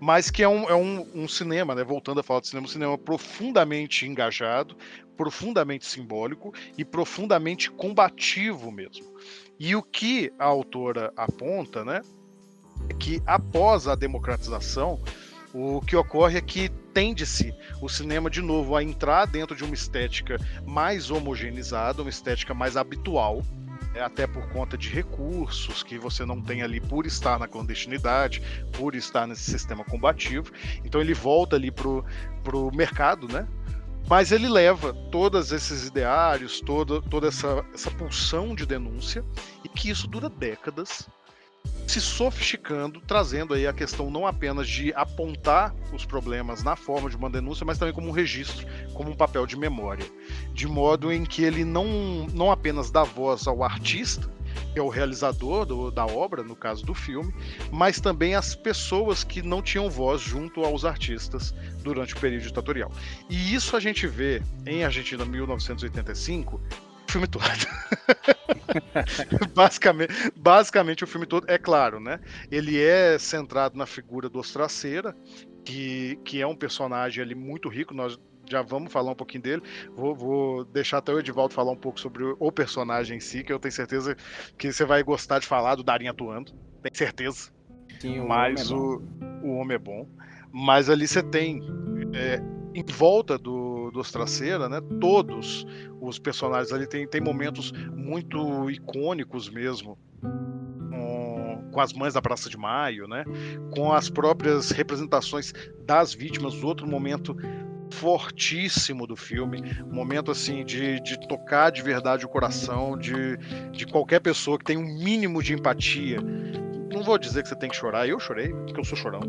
mas 0.00 0.30
que 0.30 0.42
é 0.42 0.48
um, 0.48 0.68
é 0.68 0.74
um, 0.74 1.06
um 1.14 1.28
cinema, 1.28 1.74
né, 1.74 1.82
voltando 1.82 2.20
a 2.20 2.22
falar 2.22 2.40
de 2.40 2.48
cinema, 2.48 2.66
um 2.66 2.70
cinema 2.70 2.98
profundamente 2.98 4.06
engajado, 4.06 4.76
profundamente 5.16 5.86
simbólico 5.86 6.52
e 6.76 6.84
profundamente 6.84 7.70
combativo 7.70 8.70
mesmo. 8.70 9.06
E 9.58 9.74
o 9.74 9.82
que 9.82 10.32
a 10.38 10.44
autora 10.44 11.12
aponta, 11.16 11.84
né, 11.84 12.02
é 12.88 12.94
que 12.94 13.22
após 13.26 13.88
a 13.88 13.94
democratização, 13.94 15.00
o 15.54 15.80
que 15.80 15.96
ocorre 15.96 16.36
é 16.36 16.42
que 16.42 16.68
tende-se 16.92 17.54
o 17.80 17.88
cinema 17.88 18.28
de 18.28 18.42
novo 18.42 18.76
a 18.76 18.82
entrar 18.82 19.26
dentro 19.26 19.56
de 19.56 19.64
uma 19.64 19.74
estética 19.74 20.36
mais 20.66 21.10
homogeneizada, 21.10 22.02
uma 22.02 22.10
estética 22.10 22.52
mais 22.52 22.76
habitual, 22.76 23.42
até 24.00 24.26
por 24.26 24.48
conta 24.48 24.76
de 24.76 24.88
recursos 24.88 25.82
que 25.82 25.98
você 25.98 26.24
não 26.24 26.40
tem 26.40 26.62
ali 26.62 26.80
por 26.80 27.06
estar 27.06 27.38
na 27.38 27.48
clandestinidade, 27.48 28.42
por 28.76 28.94
estar 28.94 29.26
nesse 29.26 29.50
sistema 29.50 29.84
combativo. 29.84 30.52
Então 30.84 31.00
ele 31.00 31.14
volta 31.14 31.56
ali 31.56 31.70
pro, 31.70 32.04
pro 32.42 32.70
mercado, 32.74 33.26
né? 33.28 33.46
Mas 34.08 34.30
ele 34.30 34.48
leva 34.48 34.92
todos 35.10 35.50
esses 35.50 35.88
ideários, 35.88 36.60
toda, 36.60 37.02
toda 37.02 37.26
essa, 37.26 37.64
essa 37.74 37.90
pulsão 37.90 38.54
de 38.54 38.64
denúncia, 38.64 39.24
e 39.64 39.68
que 39.68 39.90
isso 39.90 40.06
dura 40.06 40.28
décadas, 40.28 41.08
se 41.86 42.00
sofisticando, 42.00 43.00
trazendo 43.00 43.54
aí 43.54 43.66
a 43.66 43.72
questão 43.72 44.10
não 44.10 44.26
apenas 44.26 44.68
de 44.68 44.92
apontar 44.94 45.74
os 45.92 46.04
problemas 46.04 46.62
na 46.62 46.76
forma 46.76 47.08
de 47.08 47.16
uma 47.16 47.30
denúncia, 47.30 47.64
mas 47.64 47.78
também 47.78 47.94
como 47.94 48.08
um 48.08 48.12
registro, 48.12 48.66
como 48.92 49.10
um 49.10 49.16
papel 49.16 49.46
de 49.46 49.56
memória, 49.56 50.06
de 50.52 50.66
modo 50.66 51.12
em 51.12 51.24
que 51.24 51.42
ele 51.42 51.64
não, 51.64 52.26
não 52.32 52.50
apenas 52.50 52.90
dá 52.90 53.04
voz 53.04 53.46
ao 53.46 53.62
artista, 53.62 54.28
que 54.72 54.80
é 54.80 54.82
o 54.82 54.88
realizador 54.88 55.64
do, 55.64 55.90
da 55.90 56.04
obra, 56.06 56.42
no 56.42 56.56
caso 56.56 56.84
do 56.84 56.94
filme, 56.94 57.34
mas 57.70 58.00
também 58.00 58.34
as 58.34 58.54
pessoas 58.54 59.22
que 59.24 59.42
não 59.42 59.62
tinham 59.62 59.88
voz 59.88 60.20
junto 60.20 60.64
aos 60.64 60.84
artistas 60.84 61.54
durante 61.82 62.14
o 62.14 62.18
período 62.18 62.42
ditatorial. 62.42 62.90
E 63.28 63.54
isso 63.54 63.76
a 63.76 63.80
gente 63.80 64.06
vê 64.06 64.42
em 64.66 64.84
Argentina 64.84 65.24
1985 65.24 66.60
filme 67.12 67.26
todo. 67.26 67.42
basicamente, 69.54 70.12
basicamente 70.36 71.04
o 71.04 71.06
filme 71.06 71.26
todo, 71.26 71.48
é 71.48 71.58
claro, 71.58 72.00
né? 72.00 72.20
Ele 72.50 72.80
é 72.80 73.18
centrado 73.18 73.76
na 73.76 73.86
figura 73.86 74.28
do 74.28 74.38
Ostraceira, 74.38 75.14
que, 75.64 76.18
que 76.24 76.40
é 76.40 76.46
um 76.46 76.56
personagem 76.56 77.22
ali 77.22 77.34
muito 77.34 77.68
rico, 77.68 77.94
nós 77.94 78.18
já 78.48 78.62
vamos 78.62 78.92
falar 78.92 79.12
um 79.12 79.16
pouquinho 79.16 79.42
dele. 79.42 79.62
Vou, 79.94 80.14
vou, 80.14 80.64
deixar 80.64 80.98
até 80.98 81.12
o 81.12 81.18
Edivaldo 81.18 81.52
falar 81.52 81.72
um 81.72 81.76
pouco 81.76 81.98
sobre 81.98 82.24
o 82.38 82.52
personagem 82.52 83.16
em 83.16 83.20
si, 83.20 83.42
que 83.42 83.52
eu 83.52 83.58
tenho 83.58 83.72
certeza 83.72 84.16
que 84.56 84.72
você 84.72 84.84
vai 84.84 85.02
gostar 85.02 85.40
de 85.40 85.46
falar 85.46 85.74
do 85.74 85.82
Darim 85.82 86.06
atuando. 86.06 86.52
Tenho 86.82 86.96
certeza. 86.96 87.50
Sim, 88.00 88.20
o 88.20 88.28
Mas 88.28 88.70
homem 88.70 88.82
é 88.82 89.44
o, 89.44 89.48
o 89.48 89.56
homem 89.56 89.74
é 89.74 89.78
bom. 89.78 90.08
Mas 90.52 90.88
ali 90.88 91.06
você 91.06 91.22
tem 91.22 91.60
é, 92.14 92.40
em 92.74 92.84
volta 92.84 93.36
do, 93.36 93.75
do 93.96 94.00
Ostraceira, 94.00 94.68
né? 94.68 94.80
Todos 95.00 95.66
os 96.00 96.18
personagens 96.18 96.72
ali 96.72 96.86
têm 96.86 97.08
tem 97.08 97.20
momentos 97.20 97.72
muito 97.94 98.70
icônicos 98.70 99.48
mesmo. 99.50 99.98
Com, 101.72 101.80
as 101.80 101.92
mães 101.92 102.14
da 102.14 102.22
Praça 102.22 102.48
de 102.48 102.56
Maio, 102.56 103.06
né? 103.06 103.24
Com 103.74 103.92
as 103.92 104.08
próprias 104.08 104.70
representações 104.70 105.52
das 105.84 106.14
vítimas, 106.14 106.62
outro 106.62 106.86
momento 106.86 107.36
fortíssimo 107.92 109.06
do 109.06 109.14
filme, 109.14 109.62
momento 109.90 110.30
assim 110.30 110.64
de, 110.64 110.98
de 111.00 111.20
tocar 111.28 111.70
de 111.70 111.82
verdade 111.82 112.24
o 112.24 112.28
coração 112.28 112.96
de, 112.96 113.36
de 113.72 113.86
qualquer 113.86 114.20
pessoa 114.20 114.58
que 114.58 114.64
tem 114.64 114.78
um 114.78 114.86
mínimo 114.86 115.42
de 115.42 115.52
empatia. 115.52 116.18
Não 116.92 117.02
vou 117.02 117.18
dizer 117.18 117.42
que 117.42 117.48
você 117.50 117.56
tem 117.56 117.68
que 117.68 117.76
chorar, 117.76 118.08
eu 118.08 118.18
chorei, 118.18 118.48
porque 118.48 118.80
eu 118.80 118.84
sou 118.84 118.96
chorão. 118.96 119.20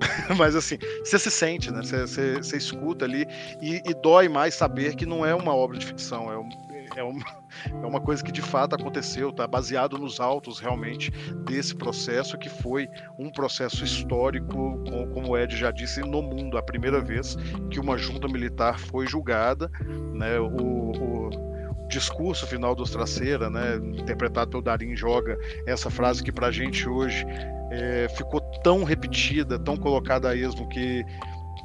Mas 0.36 0.54
assim, 0.54 0.78
você 1.04 1.18
se 1.18 1.30
sente, 1.30 1.70
né? 1.70 1.82
Você, 1.82 2.06
você, 2.06 2.34
você 2.36 2.56
escuta 2.56 3.04
ali 3.04 3.26
e, 3.60 3.82
e, 3.84 3.94
dói 3.94 4.28
mais 4.28 4.54
saber 4.54 4.94
que 4.94 5.06
não 5.06 5.24
é 5.24 5.34
uma 5.34 5.54
obra 5.54 5.78
de 5.78 5.86
ficção, 5.86 6.30
é, 6.30 6.38
um, 6.38 6.48
é, 6.96 7.04
um, 7.04 7.18
é 7.82 7.86
uma 7.86 8.00
coisa 8.00 8.22
que 8.22 8.32
de 8.32 8.42
fato 8.42 8.74
aconteceu, 8.74 9.32
tá 9.32 9.46
baseado 9.46 9.98
nos 9.98 10.20
autos 10.20 10.58
realmente 10.58 11.10
desse 11.44 11.74
processo 11.74 12.36
que 12.38 12.48
foi 12.48 12.88
um 13.18 13.30
processo 13.30 13.84
histórico, 13.84 14.82
como 15.12 15.30
o 15.30 15.38
Ed 15.38 15.56
já 15.56 15.70
disse, 15.70 16.00
no 16.00 16.22
mundo, 16.22 16.58
a 16.58 16.62
primeira 16.62 17.00
vez 17.00 17.36
que 17.70 17.80
uma 17.80 17.96
junta 17.96 18.28
militar 18.28 18.78
foi 18.78 19.06
julgada, 19.06 19.70
né? 20.14 20.38
O, 20.38 20.92
o 20.92 21.46
discurso 21.88 22.46
final 22.46 22.74
do 22.74 22.82
Ostraceira, 22.82 23.48
né, 23.48 23.76
interpretado 23.76 24.50
pelo 24.50 24.62
Darim 24.62 24.96
Joga, 24.96 25.38
essa 25.66 25.88
frase 25.88 26.22
que 26.22 26.32
pra 26.32 26.50
gente 26.50 26.88
hoje 26.88 27.24
é, 27.70 28.08
ficou 28.08 28.40
tão 28.62 28.84
repetida, 28.84 29.58
tão 29.58 29.76
colocada 29.76 30.30
a 30.30 30.36
esmo 30.36 30.68
que 30.68 31.04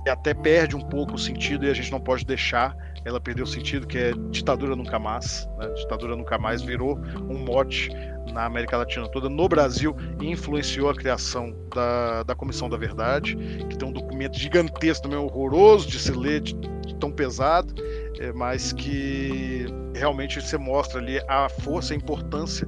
até 0.08 0.34
perde 0.34 0.76
um 0.76 0.82
pouco 0.82 1.14
o 1.14 1.18
sentido 1.18 1.66
e 1.66 1.70
a 1.70 1.74
gente 1.74 1.92
não 1.92 2.00
pode 2.00 2.26
deixar 2.26 2.76
ela 3.04 3.20
perder 3.20 3.42
o 3.42 3.48
sentido, 3.48 3.88
que 3.88 3.98
é 3.98 4.14
ditadura 4.30 4.76
nunca 4.76 5.00
mais. 5.00 5.48
Né? 5.58 5.68
Ditadura 5.70 6.16
nunca 6.16 6.38
mais 6.38 6.62
virou 6.62 7.00
um 7.30 7.38
mote 7.40 7.90
na 8.32 8.46
América 8.46 8.78
Latina 8.78 9.08
toda, 9.10 9.28
no 9.28 9.48
Brasil, 9.48 9.96
influenciou 10.22 10.90
a 10.90 10.96
criação 10.96 11.54
da, 11.74 12.24
da 12.24 12.36
Comissão 12.36 12.70
da 12.70 12.78
Verdade, 12.78 13.36
que 13.70 13.78
tem 13.78 13.88
um 13.88 13.92
documento 13.92 14.38
gigantesco, 14.38 15.04
também 15.04 15.18
horroroso 15.18 15.88
de 15.88 16.00
se 16.00 16.12
ler, 16.12 16.42
de, 16.42 16.54
de 16.54 16.96
tão 16.96 17.12
pesado, 17.12 17.74
é, 18.20 18.32
mas 18.32 18.72
que 18.72 19.66
realmente 19.96 20.40
você 20.40 20.58
mostra 20.58 21.00
ali 21.00 21.20
a 21.28 21.50
força 21.50 21.94
a 21.94 21.98
importância 21.98 22.68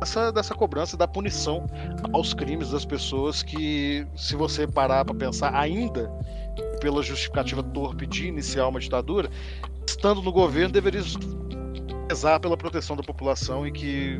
dessa, 0.00 0.32
dessa 0.32 0.54
cobrança 0.54 0.96
da 0.96 1.06
punição 1.06 1.66
aos 2.12 2.34
crimes 2.34 2.70
das 2.70 2.84
pessoas 2.84 3.42
que, 3.42 4.06
se 4.16 4.36
você 4.36 4.66
parar 4.66 5.04
para 5.04 5.14
pensar 5.14 5.54
ainda 5.54 6.10
pela 6.80 7.02
justificativa 7.02 7.62
torpe 7.62 8.06
de 8.06 8.26
iniciar 8.26 8.68
uma 8.68 8.80
ditadura, 8.80 9.30
estando 9.86 10.22
no 10.22 10.32
governo 10.32 10.72
deveria 10.72 11.02
pesar 12.08 12.40
pela 12.40 12.56
proteção 12.56 12.96
da 12.96 13.02
população 13.02 13.66
e 13.66 13.72
que 13.72 14.16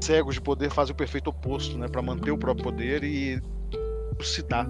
cegos 0.00 0.34
de 0.34 0.40
poder 0.40 0.70
fazem 0.70 0.92
o 0.92 0.96
perfeito 0.96 1.30
oposto, 1.30 1.78
né, 1.78 1.88
para 1.88 2.02
manter 2.02 2.30
o 2.30 2.38
próprio 2.38 2.64
poder 2.64 3.02
e 3.02 3.40
se 4.22 4.42
dar 4.42 4.68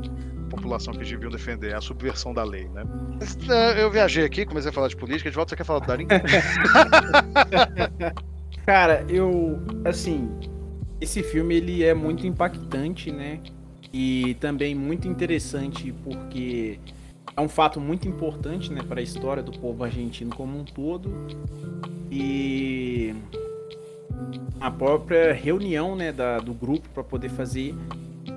população 0.51 0.95
que 0.95 1.05
deviam 1.05 1.31
defender, 1.31 1.75
a 1.75 1.81
subversão 1.81 2.33
da 2.33 2.45
lei, 2.45 2.69
né? 2.69 2.85
É, 3.49 3.83
eu 3.83 3.91
viajei 3.91 4.25
aqui, 4.25 4.47
comecei 4.47 4.71
a 4.71 4.73
falar 4.73 4.89
de 4.89 4.97
política, 4.97 5.29
de 5.29 5.35
volta 5.35 5.51
você 5.51 5.57
quer 5.57 5.65
falar 5.65 5.81
do 5.81 5.87
Darim? 5.87 6.07
Cara, 8.67 9.07
eu, 9.09 9.61
assim, 9.85 10.29
esse 11.01 11.23
filme 11.23 11.55
ele 11.55 11.85
é 11.85 11.95
muito 11.95 12.27
impactante, 12.27 13.13
né? 13.13 13.39
E 13.93 14.35
também 14.41 14.75
muito 14.75 15.07
interessante 15.07 15.95
porque 16.03 16.81
é 17.37 17.41
um 17.41 17.49
fato 17.49 17.81
muito 17.81 18.09
importante, 18.09 18.73
né, 18.73 18.83
para 18.83 18.99
a 18.99 19.03
história 19.03 19.41
do 19.43 19.53
povo 19.53 19.85
argentino 19.85 20.35
como 20.35 20.59
um 20.59 20.65
todo. 20.65 21.15
E 22.11 23.15
a 24.59 24.71
própria 24.71 25.33
reunião, 25.33 25.95
né, 25.95 26.11
da, 26.11 26.39
do 26.39 26.53
grupo 26.53 26.89
para 26.89 27.05
poder 27.05 27.29
fazer 27.29 27.73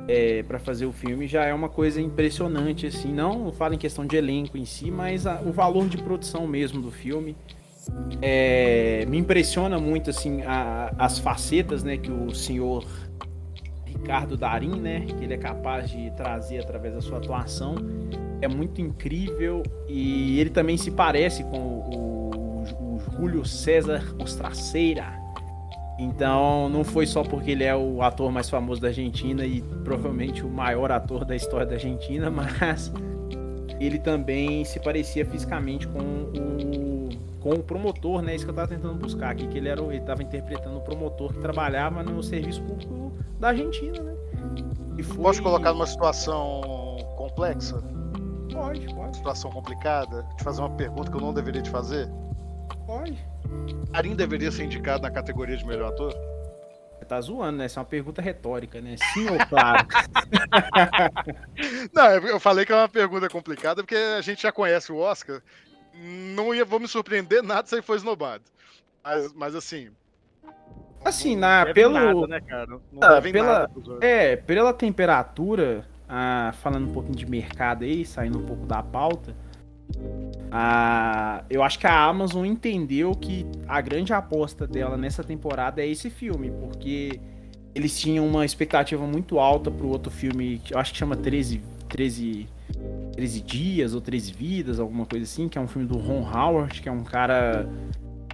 é, 0.07 0.43
para 0.43 0.59
fazer 0.59 0.85
o 0.85 0.91
filme 0.91 1.27
já 1.27 1.45
é 1.45 1.53
uma 1.53 1.69
coisa 1.69 1.99
impressionante, 1.99 2.85
assim. 2.85 3.11
Não 3.11 3.51
falo 3.51 3.73
em 3.73 3.77
questão 3.79 4.05
de 4.05 4.15
elenco 4.15 4.57
em 4.57 4.65
si, 4.65 4.91
mas 4.91 5.25
a, 5.25 5.41
o 5.41 5.51
valor 5.51 5.87
de 5.89 5.97
produção 5.97 6.45
mesmo 6.45 6.81
do 6.81 6.91
filme. 6.91 7.35
É, 8.21 9.05
me 9.07 9.17
impressiona 9.17 9.79
muito 9.79 10.09
assim 10.09 10.41
a, 10.43 10.93
as 10.97 11.19
facetas 11.19 11.83
né, 11.83 11.97
que 11.97 12.11
o 12.11 12.33
senhor 12.33 12.85
Ricardo 13.85 14.35
Darim, 14.35 14.79
né, 14.79 15.01
que 15.01 15.23
ele 15.23 15.33
é 15.33 15.37
capaz 15.37 15.89
de 15.89 16.11
trazer 16.11 16.59
através 16.59 16.93
da 16.93 17.01
sua 17.01 17.17
atuação, 17.17 17.75
é 18.41 18.47
muito 18.47 18.81
incrível 18.81 19.63
e 19.87 20.39
ele 20.39 20.49
também 20.49 20.77
se 20.77 20.91
parece 20.91 21.43
com 21.43 21.57
o, 21.57 21.89
o, 21.95 22.95
o 22.95 22.99
Júlio 23.11 23.45
César 23.45 24.03
Ostraceira. 24.19 25.19
Então 25.99 26.69
não 26.69 26.83
foi 26.83 27.05
só 27.05 27.23
porque 27.23 27.51
ele 27.51 27.65
é 27.65 27.75
o 27.75 28.01
ator 28.01 28.31
mais 28.31 28.49
famoso 28.49 28.79
da 28.79 28.87
Argentina 28.87 29.45
e 29.45 29.61
provavelmente 29.83 30.45
o 30.45 30.49
maior 30.49 30.91
ator 30.91 31.25
da 31.25 31.35
história 31.35 31.65
da 31.65 31.73
Argentina, 31.73 32.29
mas 32.31 32.91
ele 33.79 33.99
também 33.99 34.63
se 34.63 34.79
parecia 34.79 35.25
fisicamente 35.25 35.87
com 35.87 35.99
o 35.99 36.78
com 37.49 37.55
o 37.55 37.63
promotor, 37.63 38.21
né? 38.21 38.35
Isso 38.35 38.45
que 38.45 38.51
eu 38.51 38.55
tava 38.55 38.67
tentando 38.67 38.93
buscar 38.93 39.31
aqui, 39.31 39.47
que 39.47 39.57
ele 39.57 39.69
era, 39.69 39.81
ele 39.81 40.01
tava 40.01 40.21
interpretando 40.21 40.77
o 40.77 40.81
promotor 40.81 41.33
que 41.33 41.39
trabalhava 41.39 42.03
no 42.03 42.21
serviço 42.21 42.61
público 42.61 43.11
da 43.39 43.49
Argentina, 43.49 44.03
né? 44.03 44.15
E 44.97 45.01
foi... 45.01 45.23
Posso 45.23 45.41
colocar 45.41 45.73
numa 45.73 45.87
situação 45.87 46.97
complexa? 47.17 47.81
Pode, 48.53 48.93
pode. 48.93 49.17
Situação 49.17 49.51
complicada? 49.51 50.23
Te 50.37 50.43
fazer 50.43 50.61
uma 50.61 50.69
pergunta 50.69 51.09
que 51.09 51.17
eu 51.17 51.21
não 51.21 51.33
deveria 51.33 51.61
te 51.61 51.71
fazer? 51.71 52.07
Pode. 52.85 53.17
Karim 53.91 54.15
deveria 54.15 54.51
ser 54.51 54.65
indicado 54.65 55.01
na 55.01 55.09
categoria 55.09 55.57
de 55.57 55.65
melhor 55.65 55.89
ator? 55.89 56.13
Você 56.99 57.05
tá 57.05 57.19
zoando, 57.19 57.57
né? 57.57 57.65
Essa 57.65 57.79
é 57.79 57.81
uma 57.81 57.87
pergunta 57.87 58.21
retórica, 58.21 58.79
né? 58.79 58.95
Sim 59.13 59.27
ou 59.27 59.37
claro? 59.47 59.87
não, 61.93 62.05
eu 62.27 62.39
falei 62.39 62.63
que 62.63 62.71
é 62.71 62.75
uma 62.75 62.89
pergunta 62.89 63.27
complicada 63.27 63.81
porque 63.81 63.95
a 63.95 64.21
gente 64.21 64.43
já 64.43 64.51
conhece 64.51 64.91
o 64.91 64.97
Oscar 64.97 65.41
não 65.99 66.53
ia, 66.53 66.63
vou 66.63 66.79
me 66.79 66.87
surpreender 66.87 67.43
nada 67.43 67.67
se 67.67 67.75
ele 67.75 67.81
for 67.81 67.95
esnobado. 67.95 68.43
Mas, 69.03 69.33
mas 69.33 69.55
assim. 69.55 69.89
Assim, 71.03 71.35
na, 71.35 71.65
pelo. 71.73 71.93
Nada, 71.93 72.27
né, 72.27 72.41
cara? 72.41 72.67
Não 72.67 72.81
ah, 73.01 73.21
pela, 73.21 73.69
é, 74.01 74.35
pela 74.35 74.73
temperatura, 74.73 75.85
ah, 76.07 76.53
falando 76.61 76.89
um 76.89 76.93
pouquinho 76.93 77.15
de 77.15 77.25
mercado 77.25 77.83
aí, 77.83 78.05
saindo 78.05 78.39
um 78.39 78.45
pouco 78.45 78.65
da 78.65 78.83
pauta. 78.83 79.35
Ah, 80.51 81.43
eu 81.49 81.63
acho 81.63 81.79
que 81.79 81.87
a 81.87 82.03
Amazon 82.03 82.45
entendeu 82.45 83.11
que 83.15 83.45
a 83.67 83.81
grande 83.81 84.13
aposta 84.13 84.67
dela 84.67 84.97
nessa 84.97 85.23
temporada 85.23 85.81
é 85.81 85.87
esse 85.87 86.09
filme, 86.09 86.51
porque 86.51 87.19
eles 87.73 87.99
tinham 87.99 88.27
uma 88.27 88.45
expectativa 88.45 89.05
muito 89.05 89.39
alta 89.39 89.71
pro 89.71 89.87
outro 89.87 90.11
filme, 90.11 90.59
que 90.59 90.73
eu 90.73 90.79
acho 90.79 90.91
que 90.91 90.97
chama 90.97 91.15
13, 91.15 91.61
13 91.87 92.47
13 93.19 93.41
Dias 93.41 93.93
ou 93.93 93.99
13 93.99 94.31
Vidas, 94.31 94.79
alguma 94.79 95.05
coisa 95.05 95.25
assim, 95.25 95.49
que 95.49 95.57
é 95.57 95.61
um 95.61 95.67
filme 95.67 95.85
do 95.85 95.97
Ron 95.97 96.21
Howard, 96.21 96.81
que 96.81 96.87
é 96.87 96.91
um 96.91 97.03
cara 97.03 97.67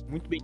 muito 0.07 0.29
bem. 0.29 0.39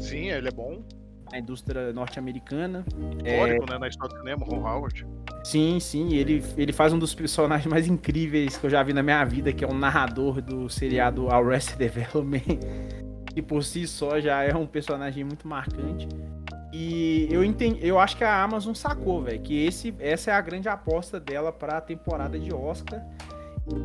Sim, 0.00 0.30
ele 0.30 0.48
é 0.48 0.50
bom. 0.50 0.82
Na 1.30 1.38
indústria 1.38 1.92
norte-americana. 1.92 2.86
Histórico, 2.88 3.66
é... 3.68 3.72
né? 3.72 3.78
Na 3.78 3.88
história 3.88 4.14
do 4.14 4.18
cinema, 4.20 4.46
Ron 4.46 4.66
Howard. 4.66 5.06
Sim, 5.44 5.78
sim. 5.78 6.14
Ele, 6.14 6.42
ele 6.56 6.72
faz 6.72 6.94
um 6.94 6.98
dos 6.98 7.14
personagens 7.14 7.66
mais 7.66 7.86
incríveis 7.86 8.56
que 8.56 8.64
eu 8.64 8.70
já 8.70 8.82
vi 8.82 8.94
na 8.94 9.02
minha 9.02 9.22
vida, 9.24 9.52
que 9.52 9.62
é 9.62 9.68
o 9.68 9.74
narrador 9.74 10.40
do 10.40 10.70
seriado 10.70 11.28
Arrested 11.28 11.76
Development. 11.76 12.40
Que 13.34 13.42
por 13.42 13.62
si 13.62 13.86
só 13.86 14.18
já 14.18 14.42
é 14.42 14.56
um 14.56 14.66
personagem 14.66 15.22
muito 15.22 15.46
marcante. 15.46 16.08
E 16.72 17.28
eu 17.30 17.44
entendi, 17.44 17.86
eu 17.86 17.98
acho 17.98 18.16
que 18.16 18.24
a 18.24 18.42
Amazon 18.42 18.72
sacou, 18.72 19.22
velho, 19.22 19.38
que 19.42 19.66
esse, 19.66 19.94
essa 19.98 20.30
é 20.30 20.34
a 20.34 20.40
grande 20.40 20.70
aposta 20.70 21.20
dela 21.20 21.52
para 21.52 21.76
a 21.76 21.80
temporada 21.82 22.38
de 22.38 22.54
Oscar. 22.54 23.04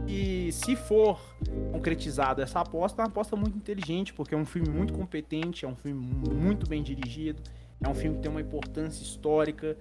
E 0.08 0.52
se 0.52 0.76
for 0.76 1.20
concretizado 1.72 2.42
essa 2.42 2.60
aposta, 2.60 3.02
é 3.02 3.04
uma 3.04 3.10
aposta 3.10 3.36
muito 3.36 3.58
inteligente, 3.58 4.14
porque 4.14 4.36
é 4.36 4.38
um 4.38 4.46
filme 4.46 4.70
muito 4.70 4.94
competente, 4.94 5.66
é 5.66 5.68
um 5.68 5.76
filme 5.76 6.00
muito 6.00 6.68
bem 6.68 6.84
dirigido, 6.84 7.42
é 7.82 7.90
um 7.90 7.96
filme 7.96 8.18
que 8.18 8.22
tem 8.22 8.32
uma 8.32 8.42
importância 8.42 9.02
histórica, 9.02 9.76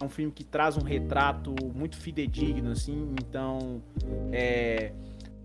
é 0.00 0.04
um 0.04 0.08
filme 0.08 0.30
que 0.30 0.44
traz 0.44 0.76
um 0.76 0.82
retrato 0.82 1.54
muito 1.74 1.96
fidedigno, 1.96 2.70
assim. 2.70 3.14
Então, 3.18 3.80
é, 4.30 4.92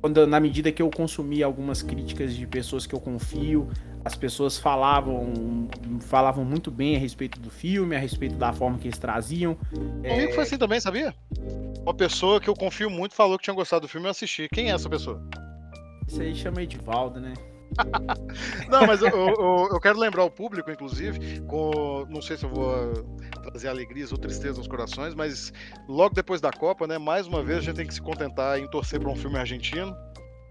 quando, 0.02 0.26
na 0.28 0.40
medida 0.40 0.72
que 0.72 0.82
eu 0.82 0.90
consumi 0.90 1.42
algumas 1.42 1.82
críticas 1.82 2.36
de 2.36 2.46
pessoas 2.46 2.86
que 2.86 2.94
eu 2.94 3.00
confio, 3.00 3.70
as 4.04 4.16
pessoas 4.16 4.58
falavam 4.58 5.68
falavam 6.02 6.44
muito 6.44 6.72
bem 6.72 6.96
a 6.96 7.00
respeito 7.00 7.40
do 7.40 7.52
filme, 7.52 7.96
a 7.96 8.00
respeito 8.00 8.36
da 8.36 8.52
forma 8.52 8.78
que 8.80 8.88
eles 8.88 8.98
traziam. 8.98 9.56
Comigo 9.56 10.04
é... 10.04 10.34
foi 10.34 10.44
assim 10.44 10.58
também, 10.58 10.80
sabia? 10.80 11.14
Uma 11.82 11.94
pessoa 11.94 12.40
que 12.40 12.48
eu 12.48 12.56
confio 12.56 12.90
muito 12.90 13.16
falou 13.16 13.38
que 13.38 13.44
tinha 13.44 13.56
gostado 13.56 13.82
do 13.82 13.88
filme 13.88 14.06
e 14.06 14.08
eu 14.08 14.12
assisti. 14.12 14.48
Quem 14.54 14.70
é 14.70 14.76
essa 14.76 14.90
pessoa? 14.90 15.22
Isso 16.08 16.22
aí 16.22 16.36
chama 16.36 16.62
Edivaldo, 16.62 17.20
né? 17.20 17.34
não, 18.70 18.86
mas 18.86 19.02
eu, 19.02 19.10
eu, 19.10 19.70
eu, 19.72 19.80
quero 19.80 19.98
lembrar 19.98 20.24
o 20.24 20.30
público, 20.30 20.70
inclusive, 20.70 21.40
com, 21.42 22.06
não 22.10 22.22
sei 22.22 22.38
se 22.38 22.46
eu 22.46 22.50
vou 22.50 23.04
trazer 23.44 23.70
alegrias 23.70 24.12
ou 24.12 24.18
tristeza 24.18 24.58
nos 24.58 24.68
corações, 24.68 25.16
mas 25.16 25.54
logo 25.88 26.14
depois 26.14 26.42
da 26.42 26.52
Copa, 26.52 26.86
né, 26.86 26.98
mais 26.98 27.28
uma 27.28 27.42
vez 27.42 27.60
a 27.60 27.62
gente 27.62 27.78
tem 27.78 27.88
que 27.88 27.94
se 27.94 28.02
contentar 28.02 28.60
em 28.60 28.68
torcer 28.70 29.00
para 29.00 29.10
um 29.10 29.16
filme 29.16 29.38
argentino. 29.38 29.96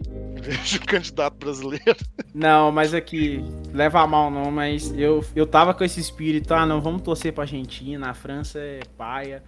Vejo 0.41 0.81
candidato 0.81 1.37
brasileiro. 1.37 1.97
Não, 2.35 2.73
mas 2.73 2.95
aqui, 2.95 3.45
leva 3.73 4.01
a 4.01 4.07
mal 4.07 4.31
não, 4.31 4.51
mas 4.51 4.91
eu, 4.99 5.23
eu 5.37 5.47
tava 5.47 5.75
com 5.75 5.85
esse 5.85 6.01
espírito, 6.01 6.55
ah, 6.55 6.65
não, 6.65 6.81
vamos 6.81 7.03
torcer 7.03 7.35
pra 7.35 7.45
Argentina, 7.45 8.11
a 8.11 8.15
França 8.15 8.59
é 8.59 8.81
paia. 8.97 9.43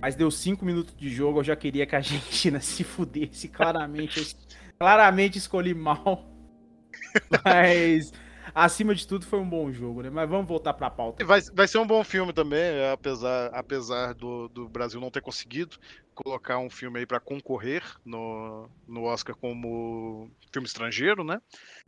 Mas 0.00 0.14
deu 0.14 0.30
cinco 0.30 0.64
minutos 0.64 0.94
de 0.96 1.10
jogo, 1.10 1.40
eu 1.40 1.44
já 1.44 1.54
queria 1.54 1.86
que 1.86 1.94
a 1.94 1.98
Argentina 2.00 2.60
se 2.60 2.84
fudesse. 2.84 3.48
Claramente, 3.48 4.36
claramente 4.78 5.38
escolhi 5.38 5.74
mal. 5.74 6.26
Mas 7.44 8.12
acima 8.54 8.94
de 8.94 9.06
tudo 9.06 9.26
foi 9.26 9.38
um 9.38 9.48
bom 9.48 9.70
jogo, 9.70 10.02
né? 10.02 10.10
Mas 10.10 10.28
vamos 10.28 10.46
voltar 10.46 10.74
para 10.74 10.86
a 10.86 10.90
pauta. 10.90 11.24
Vai, 11.24 11.40
vai 11.52 11.68
ser 11.68 11.78
um 11.78 11.86
bom 11.86 12.02
filme 12.02 12.32
também, 12.32 12.90
apesar, 12.92 13.50
apesar 13.52 14.14
do, 14.14 14.48
do 14.48 14.68
Brasil 14.68 15.00
não 15.00 15.10
ter 15.10 15.20
conseguido 15.20 15.76
colocar 16.14 16.58
um 16.58 16.68
filme 16.68 16.98
aí 16.98 17.06
para 17.06 17.18
concorrer 17.18 17.82
no, 18.04 18.68
no 18.86 19.04
Oscar 19.04 19.34
como 19.36 20.30
filme 20.52 20.66
estrangeiro, 20.66 21.24
né? 21.24 21.40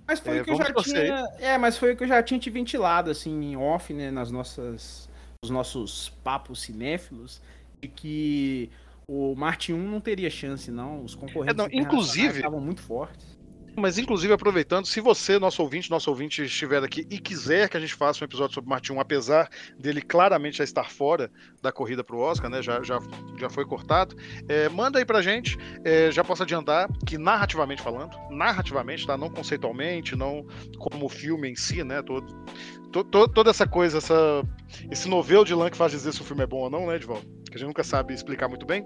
Mas 0.07 0.21
foi 0.21 0.38
é, 0.38 0.41
o 0.41 0.45
que 0.45 0.51
eu 0.51 0.57
já 0.57 0.75
tinha, 0.75 1.25
é, 1.38 1.59
mas 1.59 1.77
foi 1.77 1.93
o 1.93 1.97
que 1.97 2.05
eu 2.05 2.09
já 2.09 2.23
tinha 2.23 2.41
te 2.41 2.49
ventilado 2.49 3.11
assim 3.11 3.53
em 3.53 3.57
off, 3.57 3.93
né, 3.93 4.11
nas 4.11 4.31
nossas 4.31 5.11
os 5.44 5.50
nossos 5.50 6.09
papos 6.22 6.62
cinéfilos 6.62 7.42
de 7.81 7.88
que 7.88 8.70
o 9.09 9.35
Martin 9.35 9.72
1 9.72 9.90
não 9.90 10.00
teria 10.00 10.31
chance 10.31 10.70
não, 10.70 11.02
os 11.02 11.16
concorrentes 11.16 11.59
é, 11.59 11.68
não, 11.68 11.68
inclusive 11.72 12.37
estavam 12.37 12.61
muito 12.61 12.81
fortes. 12.81 13.32
Mas, 13.77 13.97
inclusive, 13.97 14.33
aproveitando, 14.33 14.87
se 14.87 15.01
você, 15.01 15.39
nosso 15.39 15.63
ouvinte, 15.63 15.91
nosso 15.91 16.11
ouvinte 16.11 16.43
estiver 16.43 16.83
aqui 16.83 17.07
e 17.11 17.19
quiser 17.19 17.69
que 17.69 17.77
a 17.77 17.81
gente 17.81 17.95
faça 17.95 18.23
um 18.23 18.27
episódio 18.27 18.55
sobre 18.55 18.69
Martin 18.69 18.93
1, 18.93 19.01
apesar 19.01 19.49
dele 19.79 20.03
claramente 20.03 20.59
já 20.59 20.65
estar 20.65 20.91
fora 20.91 21.31
da 21.63 21.73
corrida 21.73 22.05
para 22.05 22.15
o 22.15 22.21
Oscar, 22.21 22.51
né? 22.51 22.63
Já, 22.63 22.83
já, 22.83 22.99
já 23.39 23.49
foi 23.49 23.65
cortado, 23.65 24.15
é, 24.49 24.69
manda 24.69 24.99
aí 24.99 25.05
pra 25.05 25.23
gente. 25.23 25.57
É, 25.85 26.11
já 26.13 26.23
posso 26.23 26.43
adiantar 26.43 26.89
que, 27.07 27.17
narrativamente 27.17 27.81
falando, 27.81 28.17
narrativamente, 28.31 29.07
tá? 29.07 29.17
Não 29.17 29.31
conceitualmente, 29.31 30.15
não 30.15 30.47
como 30.79 31.09
filme 31.09 31.49
em 31.49 31.57
si, 31.57 31.83
né? 31.83 32.03
Todo, 32.03 32.27
to, 32.93 33.29
toda 33.29 33.51
essa 33.51 33.67
coisa, 33.67 33.99
essa, 33.99 34.43
esse 34.91 35.09
novelo 35.09 35.45
de 35.45 35.55
lã 35.55 35.71
que 35.71 35.77
faz 35.77 35.93
dizer 35.93 36.13
se 36.13 36.21
o 36.21 36.25
filme 36.25 36.43
é 36.43 36.47
bom 36.47 36.59
ou 36.59 36.71
não, 36.71 36.87
né, 36.87 36.97
Edvaldo? 36.97 37.27
Que 37.47 37.57
a 37.57 37.59
gente 37.59 37.69
nunca 37.69 37.83
sabe 37.83 38.13
explicar 38.13 38.49
muito 38.49 38.67
bem. 38.67 38.85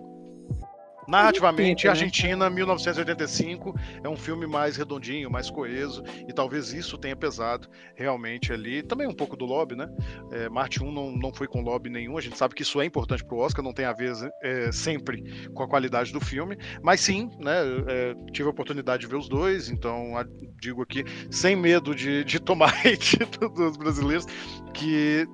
Narrativamente, 1.09 1.85
né? 1.85 1.91
Argentina, 1.91 2.51
1985, 2.51 3.75
é 4.03 4.09
um 4.09 4.17
filme 4.17 4.47
mais 4.47 4.77
redondinho, 4.77 5.31
mais 5.31 5.51
coeso, 5.51 6.03
e 6.29 6.33
talvez 6.33 6.73
isso 6.73 6.99
tenha 6.99 7.17
pesado 7.17 7.69
realmente 7.95 8.53
ali. 8.53 8.83
Também 8.83 9.07
um 9.07 9.15
pouco 9.15 9.37
do 9.37 9.45
lobby, 9.45 9.77
né? 9.77 9.89
É, 10.33 10.49
Marte 10.49 10.83
1 10.83 10.93
não, 10.93 11.13
não 11.13 11.33
foi 11.33 11.47
com 11.47 11.61
lobby 11.61 11.91
nenhum, 11.91 12.19
a 12.19 12.21
gente 12.21 12.37
sabe 12.37 12.55
que 12.55 12.63
isso 12.63 12.81
é 12.81 12.85
importante 12.85 13.25
para 13.25 13.37
o 13.37 13.41
Oscar, 13.41 13.65
não 13.65 13.73
tem 13.73 13.85
a 13.85 13.93
ver 13.93 14.13
é, 14.43 14.71
sempre 14.73 15.49
com 15.53 15.63
a 15.63 15.69
qualidade 15.69 16.13
do 16.13 16.21
filme, 16.21 16.57
mas 16.83 17.01
sim, 17.01 17.31
né? 17.39 17.57
É, 17.89 18.15
tive 18.33 18.49
a 18.49 18.51
oportunidade 18.51 19.03
de 19.03 19.07
ver 19.07 19.17
os 19.17 19.29
dois, 19.29 19.69
então 19.69 20.13
digo 20.61 20.83
aqui, 20.83 21.05
sem 21.31 21.55
medo 21.55 21.95
de, 21.95 22.25
de 22.25 22.41
tomar 22.41 22.75
hate 22.85 23.19
dos 23.55 23.77
brasileiros, 23.77 24.27
que 24.75 25.27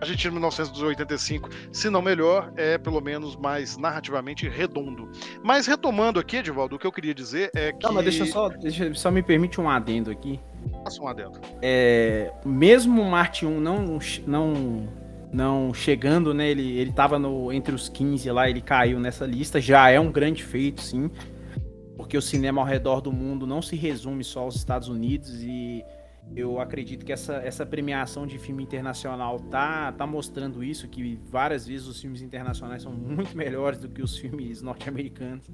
Argentina 0.00 0.32
1985, 0.32 1.48
se 1.72 1.88
não 1.88 2.02
melhor, 2.02 2.52
é 2.56 2.76
pelo 2.76 3.00
menos 3.00 3.36
mais 3.36 3.76
narrativamente 3.76 4.48
redondo. 4.48 5.10
Mas 5.42 5.66
retomando 5.66 6.18
aqui, 6.20 6.36
Edivaldo, 6.36 6.76
o 6.76 6.78
que 6.78 6.86
eu 6.86 6.92
queria 6.92 7.14
dizer 7.14 7.50
é 7.54 7.72
que. 7.72 7.86
Não, 7.86 7.92
mas 7.92 8.04
deixa 8.04 8.26
só, 8.26 8.48
deixa, 8.48 8.92
só 8.94 9.10
me 9.10 9.22
permite 9.22 9.60
um 9.60 9.68
adendo 9.68 10.10
aqui. 10.10 10.40
Faça 10.82 11.02
um 11.02 11.08
adendo. 11.08 11.40
É, 11.62 12.32
mesmo 12.44 13.02
o 13.02 13.10
Marte 13.10 13.46
1 13.46 13.60
não, 13.60 13.98
não, 14.26 14.88
não 15.32 15.74
chegando, 15.74 16.34
né? 16.34 16.50
Ele, 16.50 16.76
ele 16.78 16.92
tava 16.92 17.18
no, 17.18 17.52
entre 17.52 17.74
os 17.74 17.88
15 17.88 18.30
lá, 18.30 18.48
ele 18.48 18.60
caiu 18.60 18.98
nessa 18.98 19.26
lista, 19.26 19.60
já 19.60 19.90
é 19.90 19.98
um 19.98 20.10
grande 20.10 20.42
feito, 20.42 20.80
sim. 20.82 21.10
Porque 21.96 22.18
o 22.18 22.22
cinema 22.22 22.60
ao 22.60 22.66
redor 22.66 23.00
do 23.00 23.12
mundo 23.12 23.46
não 23.46 23.62
se 23.62 23.76
resume 23.76 24.24
só 24.24 24.40
aos 24.40 24.56
Estados 24.56 24.88
Unidos 24.88 25.42
e 25.42 25.84
eu 26.36 26.60
acredito 26.60 27.04
que 27.04 27.12
essa, 27.12 27.34
essa 27.36 27.64
premiação 27.64 28.26
de 28.26 28.38
filme 28.38 28.62
internacional 28.62 29.38
tá, 29.38 29.92
tá 29.92 30.06
mostrando 30.06 30.64
isso, 30.64 30.88
que 30.88 31.18
várias 31.24 31.66
vezes 31.66 31.86
os 31.86 32.00
filmes 32.00 32.22
internacionais 32.22 32.82
são 32.82 32.92
muito 32.92 33.36
melhores 33.38 33.78
do 33.78 33.88
que 33.88 34.02
os 34.02 34.16
filmes 34.16 34.60
norte-americanos. 34.60 35.48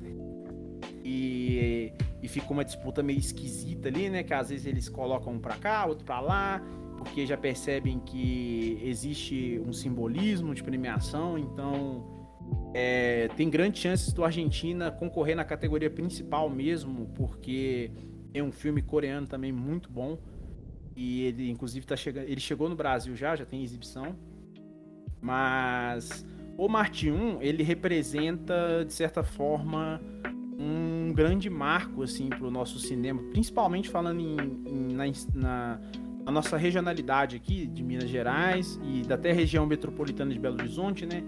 E, 1.04 1.92
e 2.22 2.28
ficou 2.28 2.52
uma 2.52 2.64
disputa 2.64 3.02
meio 3.02 3.18
esquisita 3.18 3.88
ali, 3.88 4.08
né? 4.08 4.22
Que 4.22 4.32
às 4.32 4.50
vezes 4.50 4.66
eles 4.66 4.88
colocam 4.88 5.34
um 5.34 5.38
pra 5.38 5.56
cá, 5.56 5.84
outro 5.86 6.04
pra 6.04 6.20
lá, 6.20 6.62
porque 6.96 7.26
já 7.26 7.36
percebem 7.36 7.98
que 7.98 8.78
existe 8.82 9.60
um 9.66 9.72
simbolismo 9.72 10.54
de 10.54 10.62
premiação, 10.62 11.38
então 11.38 12.20
é, 12.74 13.28
tem 13.36 13.50
grandes 13.50 13.80
chances 13.80 14.12
do 14.12 14.24
Argentina 14.24 14.90
concorrer 14.90 15.34
na 15.34 15.44
categoria 15.44 15.90
principal 15.90 16.48
mesmo, 16.48 17.06
porque 17.14 17.90
tem 18.32 18.42
um 18.42 18.52
filme 18.52 18.82
coreano 18.82 19.26
também 19.26 19.52
muito 19.52 19.90
bom. 19.90 20.18
E 21.02 21.22
ele, 21.22 21.50
inclusive, 21.50 21.86
tá 21.86 21.96
chegando. 21.96 22.28
Ele 22.28 22.40
chegou 22.40 22.68
no 22.68 22.76
Brasil 22.76 23.16
já, 23.16 23.34
já 23.34 23.46
tem 23.46 23.64
exibição. 23.64 24.14
Mas 25.18 26.26
o 26.58 26.68
Marte 26.68 27.10
1, 27.10 27.40
ele 27.40 27.62
representa, 27.62 28.84
de 28.86 28.92
certa 28.92 29.22
forma, 29.22 29.98
um 30.58 31.10
grande 31.14 31.48
marco 31.48 32.02
assim, 32.02 32.28
para 32.28 32.46
o 32.46 32.50
nosso 32.50 32.78
cinema, 32.78 33.22
principalmente 33.30 33.88
falando 33.88 34.20
em, 34.20 34.36
em 34.66 34.92
na, 34.92 35.04
na, 35.32 35.80
na, 36.26 36.30
nossa 36.32 36.58
regionalidade 36.58 37.34
aqui, 37.34 37.66
de 37.66 37.82
Minas 37.82 38.10
Gerais 38.10 38.78
e 38.84 39.00
da 39.00 39.14
até 39.14 39.32
região 39.32 39.64
metropolitana 39.64 40.30
de 40.34 40.38
Belo 40.38 40.56
Horizonte, 40.56 41.06
né? 41.06 41.24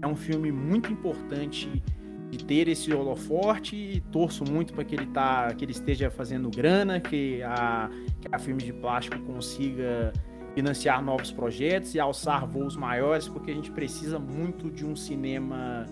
É 0.00 0.06
um 0.06 0.14
filme 0.14 0.52
muito 0.52 0.92
importante 0.92 1.82
de 2.30 2.44
ter 2.44 2.68
esse 2.68 2.92
holoforte 2.92 3.74
e 3.74 4.00
torço 4.12 4.44
muito 4.44 4.74
para 4.74 4.84
que 4.84 4.94
ele 4.94 5.06
tá, 5.06 5.52
que 5.54 5.64
ele 5.64 5.72
esteja 5.72 6.10
fazendo 6.10 6.50
grana, 6.50 7.00
que 7.00 7.42
a, 7.42 7.90
que 8.20 8.28
a 8.30 8.38
Filmes 8.38 8.64
de 8.64 8.72
Plástico 8.72 9.18
consiga 9.20 10.12
financiar 10.54 11.02
novos 11.02 11.30
projetos 11.30 11.94
e 11.94 12.00
alçar 12.00 12.46
voos 12.46 12.76
maiores, 12.76 13.28
porque 13.28 13.50
a 13.50 13.54
gente 13.54 13.70
precisa 13.70 14.18
muito 14.18 14.70
de 14.70 14.84
um 14.84 14.94
cinema, 14.94 15.86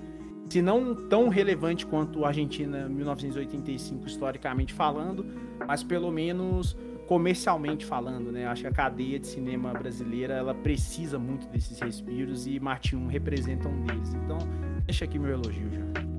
se 0.48 0.60
não 0.60 0.94
tão 1.08 1.28
relevante 1.28 1.86
quanto 1.86 2.24
a 2.24 2.28
Argentina 2.28 2.88
1985 2.88 4.06
historicamente 4.06 4.74
falando, 4.74 5.24
mas 5.66 5.82
pelo 5.82 6.10
menos 6.10 6.76
comercialmente 7.06 7.86
falando, 7.86 8.32
né? 8.32 8.46
Acho 8.46 8.62
que 8.62 8.68
a 8.68 8.72
cadeia 8.72 9.18
de 9.18 9.28
cinema 9.28 9.72
brasileira 9.72 10.34
ela 10.34 10.54
precisa 10.54 11.18
muito 11.18 11.46
desses 11.48 11.78
respiros 11.78 12.48
e 12.48 12.58
Martin 12.58 13.06
representa 13.06 13.68
um 13.68 13.80
deles. 13.84 14.12
Então, 14.14 14.38
deixa 14.84 15.04
aqui 15.04 15.16
meu 15.16 15.30
elogio 15.30 15.70
já 15.70 16.15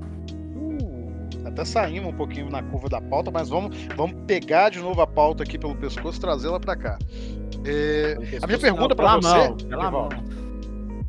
até 1.57 1.65
saímos 1.65 2.13
um 2.13 2.15
pouquinho 2.15 2.49
na 2.49 2.61
curva 2.61 2.87
da 2.87 3.01
pauta, 3.01 3.31
mas 3.31 3.49
vamos, 3.49 3.75
vamos 3.95 4.15
pegar 4.27 4.69
de 4.69 4.79
novo 4.79 5.01
a 5.01 5.07
pauta 5.07 5.43
aqui 5.43 5.57
pelo 5.57 5.75
pescoço 5.75 6.19
e 6.19 6.21
trazê-la 6.21 6.59
para 6.59 6.75
cá. 6.75 6.99
É, 7.65 8.15
a 8.41 8.45
minha 8.45 8.59
pergunta 8.59 8.95
para 8.95 9.15
você. 9.15 9.65
Mão, 9.69 10.09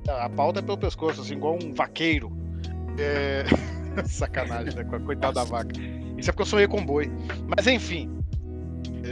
a 0.09 0.29
pauta 0.31 0.61
é 0.61 0.63
pelo 0.63 0.79
pescoço, 0.79 1.21
assim, 1.21 1.35
igual 1.35 1.59
um 1.63 1.75
vaqueiro. 1.75 2.33
É... 2.99 3.45
Sacanagem, 4.07 4.75
né? 4.75 4.85
Coitado 5.05 5.35
da 5.35 5.45
vaca. 5.45 5.73
Isso 6.17 6.31
é 6.31 6.33
porque 6.33 6.43
eu 6.43 6.47
sonhei 6.47 6.67
com 6.67 6.85
boi. 6.85 7.11
Mas 7.55 7.67
enfim, 7.67 8.11
é, 8.11 8.18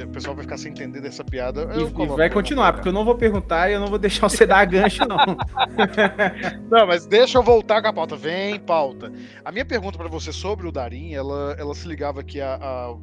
o 0.04 0.08
pessoal 0.08 0.34
vai 0.34 0.44
ficar 0.44 0.56
sem 0.58 0.72
entender 0.72 1.00
dessa 1.00 1.24
piada. 1.24 1.68
E, 1.74 1.82
e 1.82 2.06
vai 2.06 2.30
continuar, 2.30 2.72
porque 2.72 2.88
eu 2.88 2.92
não 2.92 3.04
vou 3.04 3.14
perguntar 3.14 3.70
e 3.70 3.74
eu 3.74 3.80
não 3.80 3.88
vou 3.88 3.98
deixar 3.98 4.28
você 4.28 4.46
dar 4.46 4.64
gancho, 4.64 5.06
não. 5.06 5.16
não, 6.70 6.86
mas 6.86 7.06
deixa 7.06 7.38
eu 7.38 7.42
voltar 7.42 7.82
com 7.82 7.88
a 7.88 7.92
pauta. 7.92 8.16
Vem, 8.16 8.58
pauta. 8.58 9.12
A 9.44 9.52
minha 9.52 9.64
pergunta 9.64 9.98
para 9.98 10.08
você 10.08 10.32
sobre 10.32 10.66
o 10.66 10.72
Darim, 10.72 11.14
ela, 11.14 11.56
ela 11.58 11.74
se 11.74 11.86
ligava 11.86 12.20
aqui 12.20 12.40
a, 12.40 12.56
a 12.56 12.96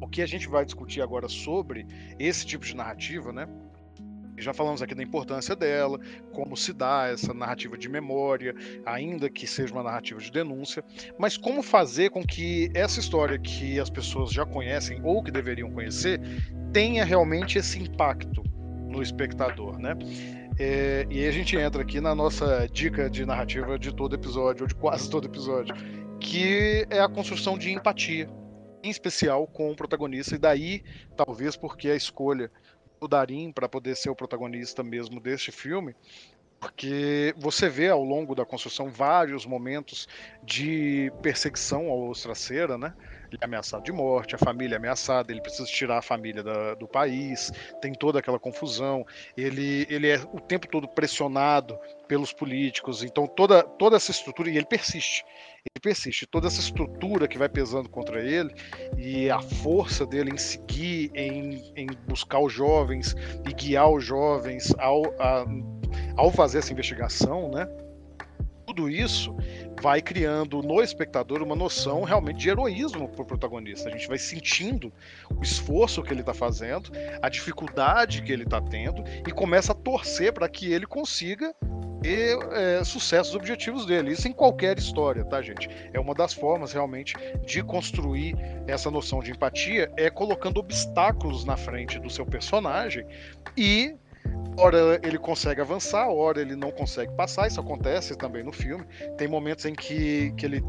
o 0.00 0.08
que 0.08 0.22
a 0.22 0.26
gente 0.26 0.48
vai 0.48 0.64
discutir 0.64 1.02
agora 1.02 1.28
sobre 1.28 1.86
esse 2.18 2.46
tipo 2.46 2.64
de 2.64 2.74
narrativa, 2.74 3.32
né? 3.32 3.46
Já 4.40 4.54
falamos 4.54 4.82
aqui 4.82 4.94
da 4.94 5.02
importância 5.02 5.54
dela, 5.54 5.98
como 6.32 6.56
se 6.56 6.72
dá 6.72 7.08
essa 7.08 7.34
narrativa 7.34 7.76
de 7.76 7.88
memória, 7.88 8.54
ainda 8.84 9.28
que 9.28 9.46
seja 9.46 9.72
uma 9.72 9.82
narrativa 9.82 10.20
de 10.20 10.30
denúncia, 10.30 10.84
mas 11.18 11.36
como 11.36 11.62
fazer 11.62 12.10
com 12.10 12.24
que 12.24 12.70
essa 12.74 13.00
história 13.00 13.38
que 13.38 13.78
as 13.78 13.90
pessoas 13.90 14.30
já 14.30 14.46
conhecem 14.46 15.00
ou 15.02 15.22
que 15.22 15.30
deveriam 15.30 15.70
conhecer 15.70 16.20
tenha 16.72 17.04
realmente 17.04 17.58
esse 17.58 17.78
impacto 17.78 18.42
no 18.88 19.02
espectador, 19.02 19.78
né? 19.78 19.94
É, 20.58 21.06
e 21.08 21.20
aí 21.20 21.28
a 21.28 21.32
gente 21.32 21.56
entra 21.56 21.80
aqui 21.80 22.00
na 22.00 22.14
nossa 22.14 22.68
dica 22.70 23.08
de 23.08 23.24
narrativa 23.24 23.78
de 23.78 23.94
todo 23.94 24.14
episódio, 24.14 24.64
ou 24.64 24.68
de 24.68 24.74
quase 24.74 25.08
todo 25.08 25.26
episódio, 25.26 25.74
que 26.20 26.86
é 26.90 27.00
a 27.00 27.08
construção 27.08 27.56
de 27.56 27.70
empatia, 27.70 28.28
em 28.82 28.90
especial 28.90 29.46
com 29.46 29.70
o 29.70 29.76
protagonista, 29.76 30.34
e 30.34 30.38
daí, 30.38 30.82
talvez 31.16 31.56
porque 31.56 31.88
a 31.88 31.96
escolha 31.96 32.50
o 33.00 33.08
Darim 33.08 33.50
para 33.50 33.68
poder 33.68 33.96
ser 33.96 34.10
o 34.10 34.16
protagonista 34.16 34.82
mesmo 34.82 35.20
deste 35.20 35.50
filme, 35.50 35.94
porque 36.60 37.34
você 37.38 37.68
vê 37.68 37.88
ao 37.88 38.04
longo 38.04 38.34
da 38.34 38.44
construção 38.44 38.90
vários 38.90 39.46
momentos 39.46 40.06
de 40.42 41.10
perseguição 41.22 41.88
ao 41.88 42.10
Ostraceira, 42.10 42.76
né? 42.76 42.94
Ele 43.30 43.38
é 43.40 43.44
ameaçado 43.44 43.84
de 43.84 43.92
morte, 43.92 44.34
a 44.34 44.38
família 44.38 44.74
é 44.74 44.78
ameaçada, 44.78 45.32
ele 45.32 45.40
precisa 45.40 45.64
tirar 45.64 45.98
a 45.98 46.02
família 46.02 46.42
da, 46.42 46.74
do 46.74 46.88
país, 46.88 47.52
tem 47.80 47.92
toda 47.92 48.18
aquela 48.18 48.38
confusão, 48.38 49.06
ele, 49.36 49.86
ele 49.88 50.08
é 50.08 50.20
o 50.32 50.40
tempo 50.40 50.66
todo 50.66 50.88
pressionado 50.88 51.78
pelos 52.08 52.32
políticos, 52.32 53.02
então 53.02 53.26
toda, 53.26 53.62
toda 53.62 53.96
essa 53.96 54.10
estrutura, 54.10 54.50
e 54.50 54.56
ele 54.56 54.66
persiste, 54.66 55.24
ele 55.58 55.80
persiste, 55.80 56.26
toda 56.26 56.48
essa 56.48 56.60
estrutura 56.60 57.28
que 57.28 57.38
vai 57.38 57.48
pesando 57.48 57.88
contra 57.88 58.20
ele 58.20 58.52
e 58.96 59.30
a 59.30 59.40
força 59.40 60.04
dele 60.04 60.30
em 60.30 60.38
seguir, 60.38 61.10
em, 61.14 61.72
em 61.76 61.86
buscar 62.08 62.40
os 62.40 62.52
jovens 62.52 63.14
e 63.48 63.52
guiar 63.52 63.90
os 63.90 64.04
jovens 64.04 64.74
ao, 64.78 65.02
a, 65.20 65.44
ao 66.16 66.30
fazer 66.32 66.58
essa 66.58 66.72
investigação, 66.72 67.50
né? 67.50 67.66
Tudo 68.70 68.88
isso 68.88 69.34
vai 69.82 70.00
criando 70.00 70.62
no 70.62 70.80
espectador 70.80 71.42
uma 71.42 71.56
noção 71.56 72.04
realmente 72.04 72.38
de 72.38 72.50
heroísmo 72.50 73.08
para 73.08 73.22
o 73.22 73.24
protagonista. 73.24 73.88
A 73.88 73.92
gente 73.92 74.06
vai 74.06 74.16
sentindo 74.16 74.92
o 75.28 75.42
esforço 75.42 76.04
que 76.04 76.12
ele 76.12 76.20
está 76.20 76.32
fazendo, 76.32 76.88
a 77.20 77.28
dificuldade 77.28 78.22
que 78.22 78.30
ele 78.32 78.44
está 78.44 78.60
tendo 78.60 79.02
e 79.26 79.32
começa 79.32 79.72
a 79.72 79.74
torcer 79.74 80.32
para 80.32 80.48
que 80.48 80.72
ele 80.72 80.86
consiga 80.86 81.52
ter 82.00 82.38
é, 82.52 82.84
sucesso 82.84 83.32
dos 83.32 83.40
objetivos 83.40 83.84
dele. 83.84 84.12
Isso 84.12 84.28
em 84.28 84.32
qualquer 84.32 84.78
história, 84.78 85.24
tá, 85.24 85.42
gente? 85.42 85.68
É 85.92 85.98
uma 85.98 86.14
das 86.14 86.32
formas 86.32 86.72
realmente 86.72 87.16
de 87.44 87.60
construir 87.64 88.36
essa 88.68 88.88
noção 88.88 89.18
de 89.18 89.32
empatia 89.32 89.90
é 89.96 90.08
colocando 90.08 90.58
obstáculos 90.58 91.44
na 91.44 91.56
frente 91.56 91.98
do 91.98 92.08
seu 92.08 92.24
personagem 92.24 93.04
e 93.56 93.96
hora 94.56 95.00
ele 95.02 95.18
consegue 95.18 95.60
avançar, 95.60 96.08
hora 96.08 96.40
ele 96.40 96.56
não 96.56 96.70
consegue 96.70 97.12
passar. 97.14 97.46
Isso 97.48 97.60
acontece 97.60 98.16
também 98.16 98.42
no 98.42 98.52
filme. 98.52 98.84
Tem 99.16 99.28
momentos 99.28 99.64
em 99.64 99.74
que, 99.74 100.32
que 100.32 100.44
ele 100.44 100.62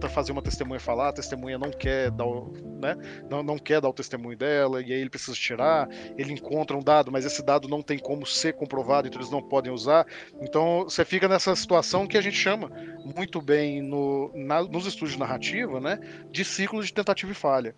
tenta 0.00 0.08
fazer 0.08 0.32
uma 0.32 0.40
testemunha 0.40 0.80
falar, 0.80 1.10
a 1.10 1.12
testemunha 1.12 1.58
não 1.58 1.70
quer 1.70 2.10
dar 2.10 2.24
o, 2.24 2.50
né, 2.80 2.96
não, 3.28 3.42
não 3.42 3.58
quer 3.58 3.80
dar 3.80 3.90
o 3.90 3.92
testemunho 3.92 4.36
dela, 4.36 4.80
e 4.80 4.92
aí 4.92 5.00
ele 5.00 5.10
precisa 5.10 5.36
tirar, 5.36 5.88
ele 6.16 6.32
encontra 6.32 6.76
um 6.76 6.82
dado, 6.82 7.12
mas 7.12 7.26
esse 7.26 7.42
dado 7.42 7.68
não 7.68 7.82
tem 7.82 7.98
como 7.98 8.24
ser 8.24 8.54
comprovado, 8.54 9.06
então 9.06 9.20
eles 9.20 9.30
não 9.30 9.42
podem 9.42 9.70
usar. 9.70 10.06
Então 10.40 10.84
você 10.84 11.04
fica 11.04 11.28
nessa 11.28 11.54
situação 11.54 12.06
que 12.06 12.16
a 12.16 12.22
gente 12.22 12.36
chama 12.36 12.70
muito 13.14 13.42
bem 13.42 13.82
no, 13.82 14.32
na, 14.34 14.62
nos 14.62 14.86
estudos 14.86 15.12
de 15.12 15.18
narrativa, 15.18 15.78
né, 15.78 16.00
de 16.30 16.44
ciclo 16.44 16.82
de 16.82 16.92
tentativa 16.92 17.30
e 17.30 17.34
falha. 17.34 17.74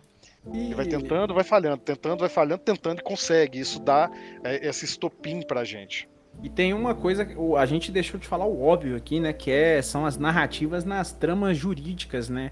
E... 0.51 0.65
Ele 0.65 0.75
vai 0.75 0.85
tentando, 0.85 1.33
vai 1.33 1.43
falhando, 1.43 1.77
tentando, 1.77 2.19
vai 2.19 2.29
falhando, 2.29 2.61
tentando 2.61 2.99
e 2.99 3.03
consegue. 3.03 3.59
Isso 3.59 3.79
dá 3.79 4.11
é, 4.43 4.67
esse 4.67 4.85
estopim 4.85 5.41
pra 5.41 5.63
gente. 5.63 6.09
E 6.41 6.49
tem 6.49 6.73
uma 6.73 6.95
coisa, 6.95 7.27
a 7.57 7.65
gente 7.65 7.91
deixou 7.91 8.19
de 8.19 8.27
falar 8.27 8.45
o 8.45 8.63
óbvio 8.63 8.95
aqui, 8.95 9.19
né? 9.19 9.31
Que 9.31 9.51
é, 9.51 9.81
são 9.81 10.05
as 10.05 10.17
narrativas 10.17 10.83
nas 10.83 11.11
tramas 11.13 11.57
jurídicas, 11.57 12.27
né? 12.27 12.51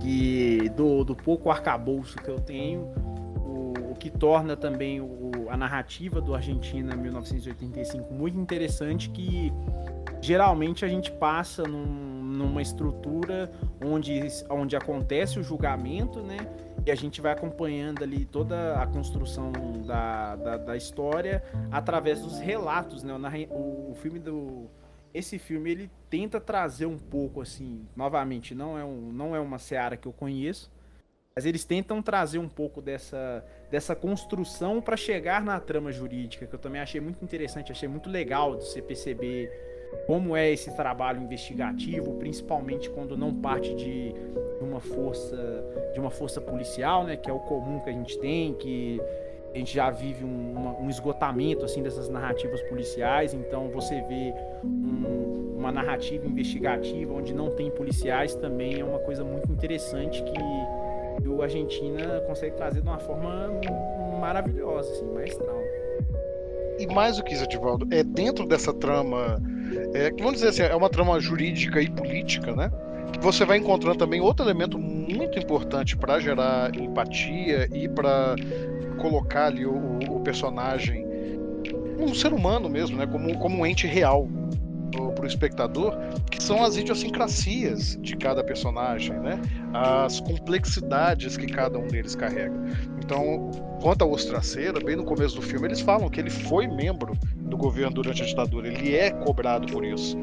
Que 0.00 0.68
do, 0.70 1.04
do 1.04 1.14
pouco 1.14 1.50
arcabouço 1.50 2.16
que 2.16 2.28
eu 2.28 2.40
tenho, 2.40 2.82
o, 3.36 3.92
o 3.92 3.94
que 3.94 4.10
torna 4.10 4.56
também 4.56 5.00
o, 5.00 5.46
a 5.48 5.56
narrativa 5.56 6.20
do 6.20 6.34
Argentina 6.34 6.94
1985 6.96 8.12
muito 8.12 8.38
interessante, 8.38 9.08
que 9.10 9.52
geralmente 10.20 10.84
a 10.84 10.88
gente 10.88 11.10
passa 11.12 11.62
num, 11.62 12.15
numa 12.26 12.60
estrutura 12.60 13.50
onde, 13.84 14.20
onde 14.50 14.76
acontece 14.76 15.38
o 15.38 15.42
julgamento, 15.42 16.20
né? 16.20 16.36
E 16.84 16.90
a 16.90 16.94
gente 16.94 17.20
vai 17.20 17.32
acompanhando 17.32 18.02
ali 18.02 18.24
toda 18.24 18.74
a 18.80 18.86
construção 18.86 19.52
da, 19.86 20.36
da, 20.36 20.56
da 20.56 20.76
história 20.76 21.42
através 21.70 22.20
dos 22.20 22.38
relatos, 22.38 23.02
né? 23.02 23.12
O, 23.50 23.92
o 23.92 23.94
filme 23.96 24.18
do. 24.18 24.68
Esse 25.14 25.38
filme 25.38 25.70
ele 25.70 25.90
tenta 26.10 26.38
trazer 26.40 26.86
um 26.86 26.98
pouco 26.98 27.40
assim, 27.40 27.86
novamente, 27.96 28.54
não 28.54 28.78
é, 28.78 28.84
um, 28.84 29.10
não 29.12 29.34
é 29.34 29.40
uma 29.40 29.58
seara 29.58 29.96
que 29.96 30.06
eu 30.06 30.12
conheço, 30.12 30.70
mas 31.34 31.46
eles 31.46 31.64
tentam 31.64 32.02
trazer 32.02 32.38
um 32.38 32.48
pouco 32.48 32.82
dessa, 32.82 33.42
dessa 33.70 33.96
construção 33.96 34.80
para 34.82 34.96
chegar 34.96 35.42
na 35.42 35.58
trama 35.58 35.90
jurídica, 35.90 36.46
que 36.46 36.54
eu 36.54 36.58
também 36.58 36.82
achei 36.82 37.00
muito 37.00 37.24
interessante, 37.24 37.72
achei 37.72 37.88
muito 37.88 38.10
legal 38.10 38.56
de 38.56 38.64
você 38.64 38.82
perceber 38.82 39.75
como 40.06 40.36
é 40.36 40.50
esse 40.52 40.74
trabalho 40.76 41.22
investigativo, 41.22 42.14
principalmente 42.14 42.90
quando 42.90 43.16
não 43.16 43.34
parte 43.34 43.74
de 43.74 44.14
uma 44.60 44.80
força 44.80 45.36
de 45.92 46.00
uma 46.00 46.10
força 46.10 46.40
policial, 46.40 47.04
né, 47.04 47.16
que 47.16 47.30
é 47.30 47.32
o 47.32 47.40
comum 47.40 47.80
que 47.80 47.90
a 47.90 47.92
gente 47.92 48.18
tem, 48.18 48.54
que 48.54 49.00
a 49.54 49.58
gente 49.58 49.74
já 49.74 49.90
vive 49.90 50.24
um, 50.24 50.52
uma, 50.52 50.78
um 50.78 50.90
esgotamento 50.90 51.64
assim 51.64 51.82
dessas 51.82 52.08
narrativas 52.08 52.60
policiais, 52.62 53.32
então 53.32 53.68
você 53.70 54.02
vê 54.02 54.34
um, 54.62 55.54
uma 55.56 55.72
narrativa 55.72 56.26
investigativa 56.26 57.14
onde 57.14 57.32
não 57.32 57.50
tem 57.50 57.70
policiais 57.70 58.34
também 58.34 58.80
é 58.80 58.84
uma 58.84 58.98
coisa 58.98 59.24
muito 59.24 59.50
interessante 59.50 60.22
que 60.22 61.28
o 61.28 61.42
Argentina 61.42 62.20
consegue 62.26 62.56
trazer 62.56 62.80
de 62.80 62.88
uma 62.88 62.98
forma 62.98 63.50
maravilhosa, 64.20 64.90
assim, 64.92 65.04
maestral. 65.12 65.60
E 66.78 66.86
mais 66.86 67.16
do 67.16 67.24
que 67.24 67.34
isso, 67.34 67.44
Edivaldo, 67.44 67.86
é 67.90 68.02
dentro 68.02 68.46
dessa 68.46 68.72
trama, 68.72 69.40
é, 69.94 70.10
vamos 70.10 70.34
dizer 70.34 70.48
assim, 70.48 70.62
é 70.62 70.74
uma 70.74 70.90
trama 70.90 71.18
jurídica 71.20 71.80
e 71.80 71.90
política, 71.90 72.54
né? 72.54 72.70
Você 73.20 73.44
vai 73.44 73.58
encontrando 73.58 73.98
também 73.98 74.20
outro 74.20 74.44
elemento 74.44 74.78
muito 74.78 75.38
importante 75.38 75.96
para 75.96 76.18
gerar 76.18 76.74
empatia 76.76 77.68
e 77.72 77.88
para 77.88 78.36
colocar 78.98 79.46
ali 79.46 79.64
o, 79.64 79.98
o, 80.10 80.20
personagem 80.20 81.06
um 81.98 82.14
ser 82.14 82.32
humano 82.32 82.68
mesmo, 82.68 82.96
né? 82.96 83.06
Como, 83.06 83.38
como 83.38 83.58
um 83.58 83.66
ente 83.66 83.86
real 83.86 84.28
para 85.14 85.24
o 85.24 85.26
espectador, 85.26 85.94
que 86.30 86.42
são 86.42 86.64
as 86.64 86.76
idiosincrasias 86.76 87.98
de 88.00 88.16
cada 88.16 88.42
personagem, 88.42 89.18
né? 89.18 89.40
as 89.72 90.20
complexidades 90.20 91.36
que 91.36 91.46
cada 91.46 91.78
um 91.78 91.86
deles 91.86 92.14
carrega. 92.14 92.54
Então, 93.02 93.50
quanto 93.80 94.02
ao 94.02 94.10
Ostraceira, 94.10 94.80
bem 94.80 94.96
no 94.96 95.04
começo 95.04 95.36
do 95.36 95.42
filme, 95.42 95.66
eles 95.68 95.80
falam 95.80 96.08
que 96.08 96.20
ele 96.20 96.30
foi 96.30 96.66
membro 96.66 97.16
do 97.36 97.56
governo 97.56 97.94
durante 97.94 98.22
a 98.22 98.26
ditadura, 98.26 98.68
ele 98.68 98.94
é 98.94 99.10
cobrado 99.10 99.72
por 99.72 99.84
isso. 99.84 100.16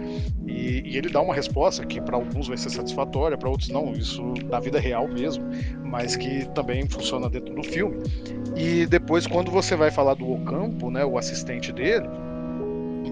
E, 0.46 0.82
e 0.86 0.98
ele 0.98 1.10
dá 1.10 1.22
uma 1.22 1.34
resposta 1.34 1.86
que 1.86 2.02
para 2.02 2.16
alguns 2.16 2.48
vai 2.48 2.58
ser 2.58 2.70
satisfatória, 2.70 3.38
para 3.38 3.50
outros 3.50 3.70
não, 3.70 3.94
isso 3.94 4.34
na 4.50 4.60
vida 4.60 4.80
real 4.80 5.08
mesmo, 5.08 5.44
mas 5.84 6.16
que 6.16 6.48
também 6.54 6.88
funciona 6.88 7.30
dentro 7.30 7.54
do 7.56 7.63
filme. 7.63 8.04
E 8.56 8.86
depois, 8.86 9.26
quando 9.26 9.50
você 9.52 9.76
vai 9.76 9.92
falar 9.92 10.16
do 10.16 10.30
Ocampo, 10.32 10.92
né, 10.92 11.06
o 11.06 11.18
assistente 11.18 11.72
dele, 11.72 12.08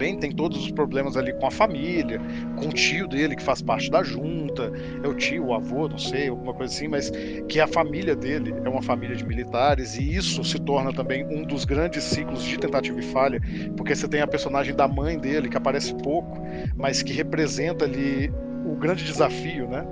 também 0.01 0.17
tem 0.17 0.31
todos 0.31 0.57
os 0.63 0.71
problemas 0.71 1.15
ali 1.15 1.31
com 1.31 1.45
a 1.45 1.51
família, 1.51 2.19
com 2.55 2.69
o 2.69 2.73
tio 2.73 3.07
dele 3.07 3.35
que 3.35 3.43
faz 3.43 3.61
parte 3.61 3.91
da 3.91 4.01
junta, 4.01 4.71
é 5.03 5.07
o 5.07 5.13
tio, 5.13 5.45
o 5.45 5.53
avô, 5.53 5.87
não 5.87 5.99
sei, 5.99 6.27
alguma 6.27 6.55
coisa 6.55 6.73
assim, 6.73 6.87
mas 6.87 7.11
que 7.47 7.59
a 7.59 7.67
família 7.67 8.15
dele 8.15 8.51
é 8.65 8.67
uma 8.67 8.81
família 8.81 9.15
de 9.15 9.23
militares 9.23 9.95
e 9.95 10.15
isso 10.15 10.43
se 10.43 10.57
torna 10.57 10.91
também 10.91 11.23
um 11.23 11.43
dos 11.43 11.65
grandes 11.65 12.03
ciclos 12.03 12.43
de 12.43 12.57
tentativa 12.57 12.99
e 12.99 13.03
falha, 13.03 13.39
porque 13.77 13.95
você 13.95 14.07
tem 14.07 14.21
a 14.21 14.27
personagem 14.27 14.75
da 14.75 14.87
mãe 14.87 15.19
dele 15.19 15.47
que 15.47 15.57
aparece 15.57 15.93
pouco, 15.93 16.41
mas 16.75 17.03
que 17.03 17.13
representa 17.13 17.85
ali 17.85 18.33
o 18.65 18.75
grande 18.75 19.03
desafio, 19.03 19.67
né? 19.67 19.85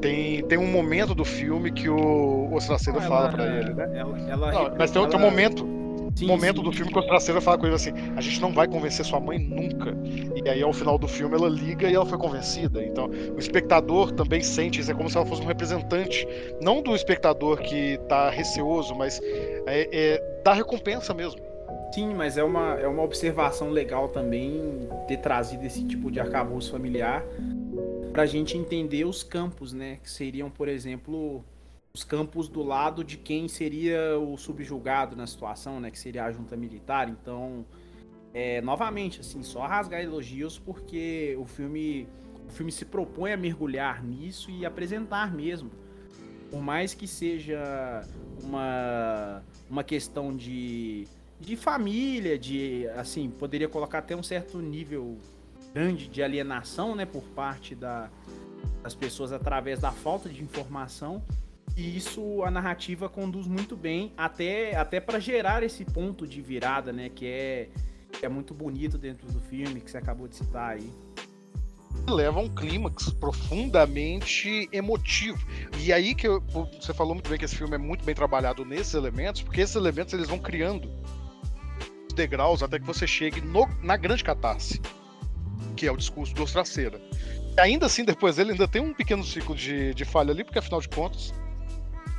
Tem, 0.00 0.42
tem 0.42 0.58
um 0.58 0.66
momento 0.66 1.14
do 1.14 1.24
filme 1.24 1.70
que 1.70 1.88
o 1.88 2.52
Ostraceiro 2.52 3.00
fala 3.02 3.28
para 3.28 3.46
ele, 3.46 3.74
né? 3.74 3.88
Ela, 3.94 4.18
ela, 4.28 4.52
não, 4.52 4.76
mas 4.76 4.90
tem 4.90 5.00
outro 5.00 5.18
ela... 5.18 5.30
momento 5.30 5.81
Sim, 6.14 6.26
momento 6.26 6.58
sim. 6.58 6.62
do 6.62 6.72
filme 6.72 6.92
que 6.92 6.98
o 6.98 7.02
Traceiro 7.02 7.40
fala 7.40 7.58
com 7.58 7.66
ele 7.66 7.74
assim: 7.74 7.92
a 8.16 8.20
gente 8.20 8.40
não 8.40 8.52
vai 8.52 8.68
convencer 8.68 9.04
sua 9.04 9.20
mãe 9.20 9.38
nunca. 9.38 9.96
E 10.44 10.48
aí, 10.48 10.62
ao 10.62 10.72
final 10.72 10.98
do 10.98 11.08
filme, 11.08 11.34
ela 11.34 11.48
liga 11.48 11.88
e 11.88 11.94
ela 11.94 12.06
foi 12.06 12.18
convencida. 12.18 12.84
Então, 12.84 13.10
o 13.34 13.38
espectador 13.38 14.12
também 14.12 14.42
sente 14.42 14.80
isso. 14.80 14.90
É 14.90 14.94
como 14.94 15.08
se 15.08 15.16
ela 15.16 15.26
fosse 15.26 15.42
um 15.42 15.46
representante, 15.46 16.26
não 16.60 16.82
do 16.82 16.94
espectador 16.94 17.58
que 17.58 17.98
tá 18.08 18.30
receoso, 18.30 18.94
mas 18.94 19.20
é, 19.66 19.88
é 19.92 20.42
da 20.44 20.52
recompensa 20.52 21.14
mesmo. 21.14 21.40
Sim, 21.92 22.14
mas 22.14 22.38
é 22.38 22.44
uma, 22.44 22.80
é 22.80 22.88
uma 22.88 23.02
observação 23.02 23.68
legal 23.68 24.08
também 24.08 24.88
ter 25.06 25.18
trazido 25.18 25.64
esse 25.66 25.84
tipo 25.84 26.10
de 26.10 26.18
arcabouço 26.18 26.70
familiar 26.70 27.22
para 28.12 28.22
a 28.22 28.26
gente 28.26 28.56
entender 28.56 29.04
os 29.04 29.22
campos, 29.22 29.74
né? 29.74 29.98
Que 30.02 30.10
seriam, 30.10 30.50
por 30.50 30.68
exemplo, 30.68 31.44
os 31.94 32.04
campos 32.04 32.48
do 32.48 32.62
lado 32.62 33.04
de 33.04 33.18
quem 33.18 33.48
seria 33.48 34.18
o 34.18 34.36
subjugado 34.38 35.14
na 35.14 35.26
situação, 35.26 35.78
né? 35.78 35.90
Que 35.90 35.98
seria 35.98 36.24
a 36.24 36.32
junta 36.32 36.56
militar. 36.56 37.08
Então, 37.08 37.66
é, 38.32 38.62
novamente, 38.62 39.20
assim, 39.20 39.42
só 39.42 39.66
rasgar 39.66 40.00
elogios 40.00 40.58
porque 40.58 41.36
o 41.38 41.44
filme, 41.44 42.08
o 42.48 42.50
filme 42.50 42.72
se 42.72 42.86
propõe 42.86 43.32
a 43.32 43.36
mergulhar 43.36 44.02
nisso 44.02 44.50
e 44.50 44.64
apresentar 44.64 45.34
mesmo. 45.34 45.70
Por 46.50 46.62
mais 46.62 46.94
que 46.94 47.06
seja 47.06 48.02
uma, 48.42 49.42
uma 49.68 49.84
questão 49.84 50.34
de, 50.34 51.06
de 51.38 51.56
família, 51.56 52.38
de, 52.38 52.88
assim, 52.96 53.28
poderia 53.30 53.68
colocar 53.68 53.98
até 53.98 54.16
um 54.16 54.22
certo 54.22 54.58
nível 54.60 55.18
grande 55.74 56.08
de 56.08 56.22
alienação, 56.22 56.94
né? 56.94 57.04
Por 57.04 57.22
parte 57.22 57.74
da, 57.74 58.10
das 58.82 58.94
pessoas 58.94 59.30
através 59.30 59.78
da 59.78 59.92
falta 59.92 60.30
de 60.30 60.42
informação 60.42 61.22
e 61.76 61.96
isso 61.96 62.42
a 62.42 62.50
narrativa 62.50 63.08
conduz 63.08 63.46
muito 63.46 63.76
bem, 63.76 64.12
até, 64.16 64.76
até 64.76 65.00
para 65.00 65.18
gerar 65.18 65.62
esse 65.62 65.84
ponto 65.84 66.26
de 66.26 66.40
virada, 66.42 66.92
né? 66.92 67.08
Que 67.08 67.26
é, 67.26 67.68
que 68.12 68.26
é 68.26 68.28
muito 68.28 68.52
bonito 68.52 68.98
dentro 68.98 69.26
do 69.30 69.40
filme, 69.40 69.80
que 69.80 69.90
você 69.90 69.98
acabou 69.98 70.28
de 70.28 70.36
citar 70.36 70.76
aí 70.76 70.90
leva 72.08 72.40
um 72.40 72.48
clímax 72.48 73.10
profundamente 73.10 74.68
emotivo. 74.72 75.38
E 75.78 75.92
aí 75.92 76.14
que 76.14 76.26
eu, 76.26 76.42
você 76.80 76.92
falou 76.92 77.14
muito 77.14 77.28
bem 77.28 77.38
que 77.38 77.44
esse 77.44 77.56
filme 77.56 77.74
é 77.74 77.78
muito 77.78 78.04
bem 78.04 78.14
trabalhado 78.14 78.64
nesses 78.64 78.94
elementos, 78.94 79.42
porque 79.42 79.60
esses 79.60 79.76
elementos 79.76 80.12
eles 80.12 80.28
vão 80.28 80.38
criando 80.38 80.90
degraus 82.14 82.62
até 82.62 82.78
que 82.78 82.84
você 82.84 83.06
chegue 83.06 83.40
no, 83.40 83.68
na 83.82 83.96
grande 83.96 84.22
catarse, 84.22 84.80
que 85.76 85.86
é 85.86 85.92
o 85.92 85.96
discurso 85.96 86.34
do 86.34 86.42
Ostraceira. 86.42 87.00
E 87.56 87.60
ainda 87.60 87.86
assim, 87.86 88.04
depois 88.04 88.38
ele 88.38 88.52
ainda 88.52 88.68
tem 88.68 88.82
um 88.82 88.92
pequeno 88.92 89.24
ciclo 89.24 89.54
de, 89.54 89.94
de 89.94 90.04
falha 90.04 90.32
ali, 90.32 90.44
porque 90.44 90.58
afinal 90.58 90.80
de 90.80 90.88
contas, 90.88 91.32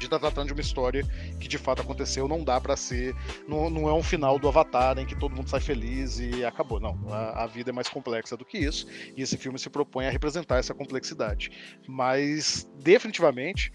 de 0.03 0.07
estar 0.07 0.19
tá 0.19 0.27
tratando 0.27 0.47
de 0.47 0.53
uma 0.53 0.61
história 0.61 1.05
que 1.39 1.47
de 1.47 1.57
fato 1.57 1.81
aconteceu, 1.81 2.27
não 2.27 2.43
dá 2.43 2.59
para 2.59 2.75
ser. 2.75 3.15
Não, 3.47 3.69
não 3.69 3.89
é 3.89 3.93
um 3.93 4.03
final 4.03 4.37
do 4.37 4.47
Avatar 4.47 4.97
em 4.99 5.05
que 5.05 5.15
todo 5.15 5.35
mundo 5.35 5.49
sai 5.49 5.59
feliz 5.59 6.19
e 6.19 6.43
acabou. 6.43 6.79
Não. 6.79 6.97
A, 7.09 7.43
a, 7.43 7.47
vida 7.47 7.69
é 7.69 7.73
mais 7.73 7.89
complexa 7.89 8.35
do 8.35 8.45
que 8.45 8.57
isso. 8.57 8.87
E 9.15 9.21
esse 9.21 9.37
filme 9.37 9.57
se 9.57 9.69
propõe 9.69 10.07
a 10.07 10.09
representar 10.09 10.57
essa 10.57 10.73
complexidade. 10.73 11.51
Mas, 11.87 12.69
definitivamente. 12.81 13.71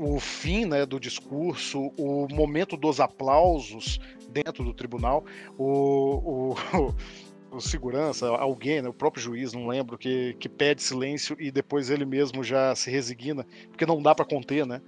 O 0.00 0.20
fim 0.20 0.64
né, 0.64 0.86
do 0.86 1.00
discurso, 1.00 1.92
o 1.98 2.28
momento 2.32 2.76
dos 2.76 3.00
aplausos 3.00 3.98
dentro 4.30 4.62
do 4.62 4.72
tribunal, 4.72 5.24
o, 5.58 6.54
o 6.54 6.94
o 7.50 7.60
segurança, 7.60 8.28
alguém, 8.28 8.82
né, 8.82 8.88
o 8.88 8.92
próprio 8.92 9.22
juiz, 9.22 9.52
não 9.52 9.66
lembro, 9.66 9.96
que, 9.96 10.34
que 10.38 10.48
pede 10.48 10.82
silêncio 10.82 11.36
e 11.40 11.50
depois 11.50 11.90
ele 11.90 12.04
mesmo 12.04 12.44
já 12.44 12.74
se 12.74 12.90
resigna, 12.90 13.46
porque 13.68 13.86
não 13.86 14.02
dá 14.02 14.14
para 14.14 14.24
conter, 14.24 14.66
né? 14.66 14.80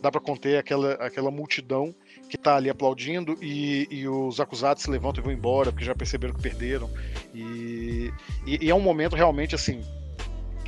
Dá 0.00 0.10
para 0.10 0.20
conter 0.20 0.58
aquela, 0.58 0.92
aquela 0.94 1.30
multidão 1.30 1.94
que 2.28 2.36
está 2.36 2.56
ali 2.56 2.70
aplaudindo 2.70 3.36
e, 3.42 3.86
e, 3.90 4.08
os 4.08 4.40
acusados 4.40 4.82
se 4.82 4.90
levantam 4.90 5.22
e 5.22 5.24
vão 5.24 5.32
embora 5.32 5.72
porque 5.72 5.84
já 5.84 5.94
perceberam 5.94 6.34
que 6.34 6.42
perderam. 6.42 6.90
E, 7.34 8.12
e, 8.46 8.66
e 8.66 8.70
é 8.70 8.74
um 8.74 8.80
momento 8.80 9.16
realmente 9.16 9.54
assim 9.54 9.82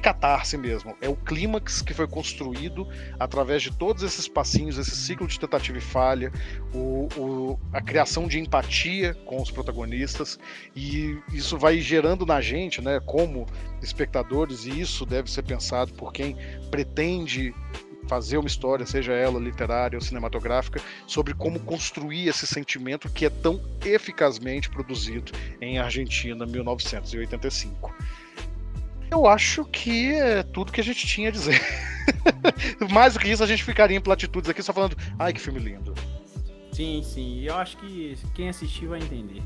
catarse 0.01 0.57
mesmo. 0.57 0.97
É 1.01 1.09
o 1.09 1.15
clímax 1.15 1.83
que 1.83 1.95
foi 1.95 2.09
construído 2.09 2.89
através 3.19 3.63
de 3.63 3.71
todos 3.71 4.03
esses 4.03 4.27
passinhos, 4.27 4.79
esse 4.79 4.97
ciclo 4.97 5.27
de 5.27 5.39
tentativa 5.39 5.79
e 5.79 5.81
falha, 5.81 6.33
o, 6.75 7.09
o, 7.17 7.61
a 7.73 7.81
criação 7.81 8.27
de 8.27 8.39
empatia 8.39 9.15
com 9.27 9.41
os 9.41 9.51
protagonistas, 9.51 10.39
e 10.75 11.19
isso 11.33 11.59
vai 11.59 11.79
gerando 11.81 12.25
na 12.25 12.41
gente, 12.41 12.81
né, 12.81 13.01
como 13.05 13.47
espectadores, 13.83 14.65
e 14.65 14.81
isso 14.81 15.05
deve 15.05 15.31
ser 15.31 15.43
pensado 15.43 15.93
por 15.93 16.13
quem 16.13 16.37
pretende 16.71 17.55
fazer 18.11 18.39
uma 18.39 18.49
história, 18.49 18.85
seja 18.85 19.13
ela 19.13 19.39
literária 19.39 19.97
ou 19.97 20.03
cinematográfica, 20.03 20.83
sobre 21.07 21.33
como 21.33 21.61
construir 21.61 22.27
esse 22.27 22.45
sentimento 22.45 23.09
que 23.09 23.25
é 23.25 23.31
tão 23.31 23.63
eficazmente 23.85 24.69
produzido 24.69 25.31
em 25.61 25.79
Argentina, 25.79 26.45
1985. 26.45 27.95
Eu 29.13 29.29
acho 29.29 29.65
que 29.65 30.13
é 30.13 30.43
tudo 30.43 30.73
que 30.73 30.81
a 30.81 30.85
gente 30.85 31.07
tinha 31.07 31.29
a 31.29 31.33
dizer. 31.33 31.63
Mais 32.91 33.15
do 33.15 33.21
que 33.21 33.29
isso, 33.29 33.45
a 33.45 33.47
gente 33.47 33.63
ficaria 33.63 33.97
em 33.97 34.01
platitudes 34.01 34.51
aqui 34.51 34.61
só 34.61 34.73
falando, 34.73 34.97
ai 35.17 35.33
que 35.33 35.41
filme 35.41 35.61
lindo. 35.61 35.95
Sim, 36.73 37.03
sim. 37.05 37.43
Eu 37.43 37.55
acho 37.55 37.77
que 37.77 38.17
quem 38.35 38.49
assistir 38.49 38.89
vai 38.89 38.99
entender. 38.99 39.43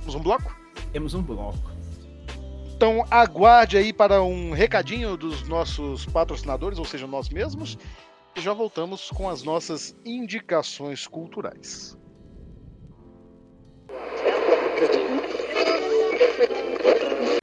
Temos 0.00 0.16
um 0.16 0.20
bloco? 0.20 0.56
Temos 0.92 1.14
um 1.14 1.22
bloco. 1.22 1.71
Então 2.82 3.06
aguarde 3.08 3.76
aí 3.76 3.92
para 3.92 4.24
um 4.24 4.50
recadinho 4.50 5.16
dos 5.16 5.46
nossos 5.46 6.04
patrocinadores, 6.04 6.80
ou 6.80 6.84
seja, 6.84 7.06
nós 7.06 7.28
mesmos. 7.28 7.78
e 8.34 8.40
já 8.40 8.52
voltamos 8.52 9.08
com 9.08 9.30
as 9.30 9.44
nossas 9.44 9.94
indicações 10.04 11.06
culturais. 11.06 11.96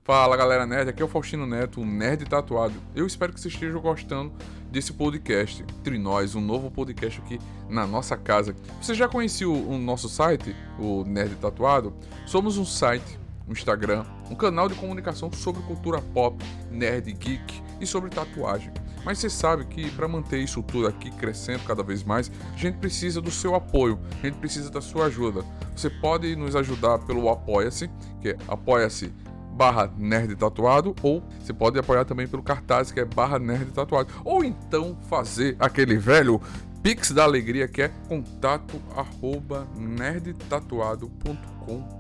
Fala 0.03 0.35
galera 0.35 0.65
nerd, 0.65 0.89
aqui 0.89 1.01
é 1.01 1.05
o 1.05 1.07
Faustino 1.07 1.47
Neto, 1.47 1.79
o 1.79 1.85
Nerd 1.85 2.25
Tatuado. 2.25 2.75
Eu 2.93 3.07
espero 3.07 3.31
que 3.31 3.39
vocês 3.39 3.53
estejam 3.53 3.79
gostando 3.79 4.33
desse 4.69 4.91
podcast, 4.91 5.63
Entre 5.79 5.97
Nós, 5.97 6.35
um 6.35 6.41
novo 6.41 6.69
podcast 6.69 7.21
aqui 7.21 7.39
na 7.69 7.87
nossa 7.87 8.17
casa. 8.17 8.53
Você 8.81 8.93
já 8.93 9.07
conhecia 9.07 9.47
o, 9.47 9.69
o 9.69 9.77
nosso 9.77 10.09
site, 10.09 10.53
o 10.77 11.05
Nerd 11.05 11.35
Tatuado? 11.35 11.93
Somos 12.25 12.57
um 12.57 12.65
site, 12.65 13.17
um 13.49 13.53
Instagram, 13.53 14.05
um 14.29 14.35
canal 14.35 14.69
de 14.69 14.75
comunicação 14.75 15.31
sobre 15.33 15.61
cultura 15.63 15.99
pop, 16.13 16.37
nerd, 16.69 17.11
geek 17.11 17.61
e 17.81 17.87
sobre 17.87 18.09
tatuagem. 18.09 18.71
Mas 19.03 19.17
você 19.17 19.29
sabe 19.29 19.65
que 19.65 19.89
para 19.91 20.07
manter 20.07 20.39
isso 20.39 20.61
tudo 20.61 20.87
aqui 20.87 21.09
crescendo 21.11 21.63
cada 21.63 21.81
vez 21.81 22.03
mais, 22.03 22.31
a 22.53 22.57
gente 22.57 22.77
precisa 22.77 23.21
do 23.21 23.31
seu 23.31 23.55
apoio, 23.55 23.99
a 24.21 24.27
gente 24.27 24.37
precisa 24.37 24.69
da 24.69 24.81
sua 24.81 25.05
ajuda. 25.05 25.43
Você 25.75 25.89
pode 25.89 26.35
nos 26.35 26.55
ajudar 26.55 26.99
pelo 26.99 27.29
Apoia-se, 27.29 27.89
que 28.21 28.29
é 28.29 28.37
apoia-se 28.47 29.11
barra 29.53 29.91
nerd 29.97 30.35
tatuado, 30.35 30.95
ou 31.01 31.23
você 31.39 31.51
pode 31.51 31.79
apoiar 31.79 32.05
também 32.05 32.27
pelo 32.27 32.43
cartaz 32.43 32.91
que 32.91 32.99
é 32.99 33.05
barra 33.05 33.39
nerd 33.39 33.71
tatuado, 33.71 34.13
ou 34.23 34.43
então 34.43 34.97
fazer 35.09 35.55
aquele 35.59 35.97
velho 35.97 36.39
Pix 36.81 37.11
da 37.11 37.23
Alegria 37.23 37.67
que 37.67 37.81
é 37.81 37.89
contato 38.07 38.81
arroba 38.95 39.67
nerdtatuado.com.br 39.75 41.98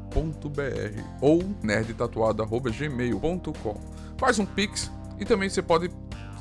ou 1.21 1.43
nerdtatuado.gmail.com 1.63 3.81
Faz 4.17 4.39
um 4.39 4.45
Pix 4.45 4.91
e 5.19 5.25
também 5.25 5.49
você 5.49 5.61
pode 5.61 5.91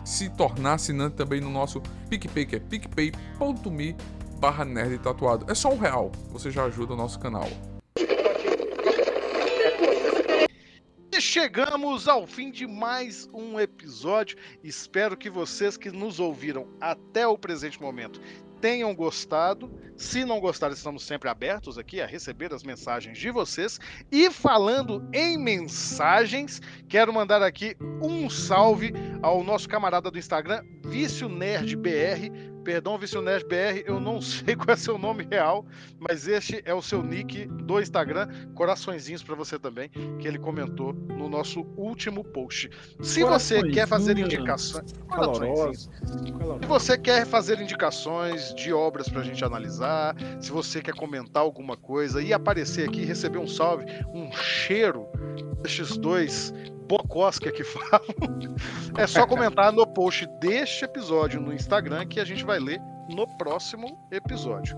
se 0.05 0.31
tornar 0.31 0.75
assinante 0.75 1.17
também 1.17 1.41
no 1.41 1.51
nosso 1.51 1.83
PicPay, 2.09 2.47
que 2.47 2.55
é 2.57 2.61
picpay.me 2.61 3.97
barra 4.41 4.65
nerd 4.65 4.99
tatuado. 4.99 5.51
É 5.51 5.55
só 5.55 5.73
um 5.73 5.79
real, 5.79 6.13
você 6.31 6.51
já 6.51 6.65
ajuda 6.65 6.95
o 6.95 6.97
nosso 6.97 7.19
canal. 7.19 7.49
chegamos 11.21 12.09
ao 12.09 12.27
fim 12.27 12.51
de 12.51 12.67
mais 12.67 13.29
um 13.35 13.61
episódio. 13.61 14.39
Espero 14.63 15.17
que 15.17 15.29
vocês 15.29 15.77
que 15.77 15.91
nos 15.91 16.21
ouviram 16.21 16.69
até 16.81 17.27
o 17.27 17.37
presente 17.37 17.81
momento 17.81 18.21
tenham 18.61 18.95
gostado. 18.95 19.71
Se 19.97 20.25
não 20.25 20.41
gostaram, 20.41 20.75
estamos 20.75 21.03
sempre 21.03 21.29
abertos 21.29 21.77
aqui 21.77 22.01
a 22.01 22.07
receber 22.07 22.53
as 22.55 22.63
mensagens 22.63 23.19
de 23.19 23.31
vocês. 23.31 23.81
E 24.13 24.31
falando 24.31 25.09
em 25.13 25.37
mensagens, 25.37 26.61
quero 26.89 27.13
mandar 27.13 27.43
aqui 27.43 27.77
um 28.03 28.31
salve 28.31 28.93
ao 29.23 29.43
nosso 29.43 29.69
camarada 29.69 30.11
do 30.11 30.19
Instagram, 30.19 30.63
Vício 30.85 31.29
Nerd 31.29 31.77
BR 31.77 32.58
Perdão, 32.69 32.99
Vicionés 32.99 33.43
BR, 33.43 33.83
eu 33.87 33.99
não 33.99 34.21
sei 34.21 34.55
qual 34.55 34.75
é 34.75 34.77
seu 34.77 34.99
nome 34.99 35.27
real, 35.31 35.65
mas 35.99 36.29
este 36.29 36.61
é 36.67 36.75
o 36.75 36.83
seu 36.83 37.03
nick 37.03 37.47
do 37.47 37.81
Instagram. 37.81 38.29
Coraçõezinhos 38.55 39.23
para 39.23 39.35
você 39.35 39.59
também, 39.59 39.89
que 39.89 40.29
ele 40.29 40.39
comentou 40.39 40.93
no 40.93 41.31
nosso 41.31 41.63
último 41.79 42.23
post. 42.23 42.69
Se 43.01 43.25
você 43.25 43.63
quer 43.71 43.89
fazer 43.89 44.19
indicações. 44.19 44.85
Se 46.61 46.67
você 46.69 46.99
quer 46.99 47.25
fazer 47.25 47.59
indicações 47.59 48.55
de 48.55 48.71
obras 48.71 49.09
para 49.09 49.23
a 49.23 49.25
gente 49.25 49.43
analisar, 49.43 50.15
se 50.39 50.51
você 50.51 50.83
quer 50.83 50.93
comentar 50.93 51.43
alguma 51.43 51.75
coisa 51.75 52.21
e 52.21 52.35
aparecer 52.35 52.87
aqui, 52.87 53.03
receber 53.03 53.39
um 53.39 53.49
salve, 53.49 53.87
um 54.13 54.31
cheiro 54.31 55.07
destes 55.63 55.97
dois 55.97 56.53
bocós 56.89 57.39
que 57.39 57.63
falam, 57.63 58.57
é 58.97 59.07
só 59.07 59.27
comentar 59.27 59.71
no 59.73 59.87
post 59.87 60.27
deste 60.41 60.85
episódio 60.85 61.41
no 61.41 61.53
Instagram 61.53 62.07
que 62.07 62.19
a 62.19 62.25
gente 62.25 62.45
vai 62.45 62.59
ler 62.59 62.81
no 63.09 63.27
próximo 63.37 63.99
episódio. 64.11 64.77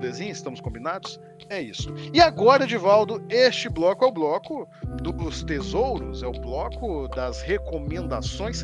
Desenho, 0.00 0.30
estamos 0.30 0.60
combinados? 0.60 1.18
É 1.48 1.60
isso. 1.60 1.92
E 2.12 2.20
agora, 2.20 2.64
Edivaldo, 2.64 3.24
este 3.28 3.68
bloco 3.68 4.04
é 4.04 4.08
o 4.08 4.12
bloco 4.12 4.68
dos 5.02 5.42
tesouros, 5.42 6.22
é 6.22 6.26
o 6.26 6.32
bloco 6.32 7.08
das 7.08 7.42
recomendações 7.42 8.62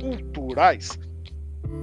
culturais. 0.00 0.98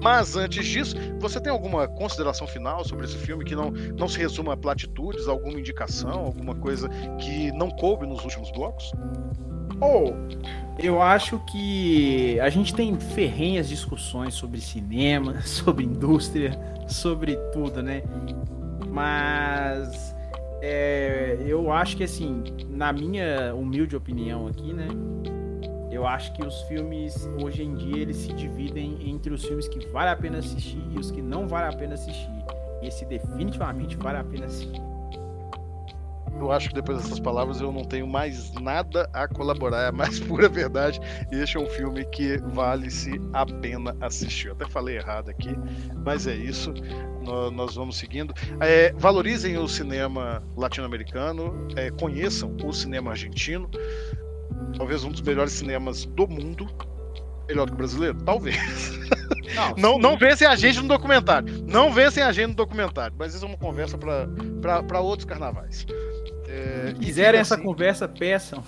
Mas 0.02 0.36
antes 0.36 0.65
disso, 0.65 0.96
você 1.20 1.42
tem 1.42 1.52
alguma 1.52 1.88
consideração 1.88 2.48
final 2.48 2.86
sobre 2.86 3.06
esse 3.06 3.18
filme 3.18 3.44
que 3.44 3.56
não, 3.56 3.70
não 3.70 4.08
se 4.08 4.18
resuma 4.18 4.54
a 4.54 4.58
platitudes, 4.58 5.28
alguma 5.28 5.60
indicação, 5.60 6.26
alguma 6.26 6.56
coisa 6.56 6.88
que 7.20 7.52
não 7.52 7.70
coube 7.70 8.08
nos 8.08 8.24
últimos 8.24 8.52
blocos? 8.52 8.92
Ou, 9.82 10.13
oh, 10.13 10.60
eu 10.78 11.02
acho 11.02 11.39
que 11.39 12.39
a 12.39 12.50
gente 12.50 12.74
tem 12.74 12.98
ferrenhas 13.00 13.68
discussões 13.68 14.34
sobre 14.34 14.60
cinema, 14.62 15.42
sobre 15.44 15.86
indústria, 15.86 16.58
sobre 16.88 17.36
tudo, 17.54 17.82
né? 17.82 18.04
Mas 18.88 20.15
é, 20.62 21.38
eu 21.46 21.72
acho 21.72 21.98
que 21.98 22.04
assim, 22.04 22.44
na 22.70 22.92
minha 22.92 23.54
humilde 23.56 23.96
opinião 23.96 24.48
aqui, 24.48 24.74
né? 24.74 24.88
Eu 25.92 26.06
acho 26.08 26.32
que 26.34 26.46
os 26.46 26.62
filmes 26.63 27.30
hoje 27.44 27.63
em 27.63 27.76
dia 27.76 28.02
eles 28.02 28.18
se 28.18 28.32
dividem 28.34 29.10
entre 29.10 29.34
os 29.34 29.44
filmes 29.44 29.68
que 29.68 29.86
vale 29.88 30.10
a 30.10 30.15
pena 30.15 30.38
assistir 30.38 30.82
e 30.92 31.00
os 31.00 31.12
que 31.12 31.22
não 31.22 31.48
vale 31.48 31.74
a 31.74 31.78
pena 31.78 31.96
assistir. 31.96 32.30
Esse 32.82 33.06
definitivamente 33.06 33.98
vale 33.98 34.18
a 34.18 34.24
pena 34.24 34.46
assistir 34.46 34.88
eu 36.39 36.52
acho 36.52 36.69
que 36.69 36.75
depois 36.75 37.02
dessas 37.02 37.19
palavras 37.19 37.62
eu 37.62 37.71
não 37.71 37.84
tenho 37.84 38.08
mais 38.08 38.54
nada 38.54 39.10
a 39.13 39.28
colaborar, 39.28 39.84
é 39.84 39.88
a 39.88 39.91
mais 39.91 40.19
pura 40.21 40.47
verdade. 40.47 40.99
Este 41.32 41.58
é 41.58 41.60
um 41.60 41.67
filme 41.67 42.06
que 42.06 42.38
vale-se 42.38 43.19
a 43.34 43.45
pena 43.45 43.95
assistir. 44.02 44.47
Eu 44.47 44.54
até 44.54 44.67
falei 44.67 44.97
errado 44.97 45.30
aqui, 45.30 45.56
mas 46.06 46.28
é 46.28 46.36
isso. 46.36 46.73
Nós 47.54 47.75
vamos 47.75 47.97
seguindo. 47.97 48.34
É, 48.60 48.93
valorizem 48.93 49.58
o 49.58 49.67
cinema 49.67 50.41
latino-americano, 50.56 51.67
é, 51.75 51.91
conheçam 51.91 52.56
o 52.63 52.73
cinema 52.73 53.12
argentino, 53.12 53.69
talvez 54.78 55.04
um 55.04 55.12
dos 55.12 55.21
melhores 55.21 55.54
cinemas 55.54 56.06
do 56.06 56.28
mundo. 56.28 56.67
Melhor 57.47 57.67
que 57.67 57.73
o 57.73 57.78
brasileiro? 57.78 58.17
Talvez. 58.23 58.58
Não, 59.56 59.75
não, 59.75 59.99
não 59.99 60.17
vencem 60.17 60.47
a 60.47 60.56
gente 60.56 60.80
no 60.82 60.88
documentário. 60.88 61.63
Não 61.67 61.91
vencem 61.91 62.23
a 62.23 62.32
gente 62.32 62.49
no 62.49 62.56
documentário. 62.56 63.15
Mas 63.17 63.34
isso 63.34 63.43
é 63.43 63.47
uma 63.47 63.58
conversa 63.58 63.97
para 63.97 64.99
outros 64.99 65.25
carnavais. 65.25 65.86
É, 66.60 66.93
Quiserem 66.93 67.39
essa 67.39 67.56
assim... 67.56 67.63
conversa, 67.63 68.08
peçam. 68.08 68.63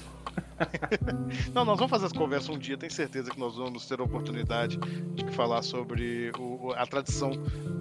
Não, 1.53 1.65
nós 1.65 1.77
vamos 1.77 1.89
fazer 1.89 2.05
essa 2.05 2.15
conversa 2.15 2.51
um 2.51 2.57
dia, 2.57 2.77
tenho 2.77 2.91
certeza 2.91 3.31
que 3.31 3.39
nós 3.39 3.55
vamos 3.55 3.85
ter 3.85 3.99
a 3.99 4.03
oportunidade 4.03 4.77
de 4.77 5.25
falar 5.31 5.61
sobre 5.61 6.31
o, 6.37 6.71
a 6.75 6.85
tradição 6.85 7.31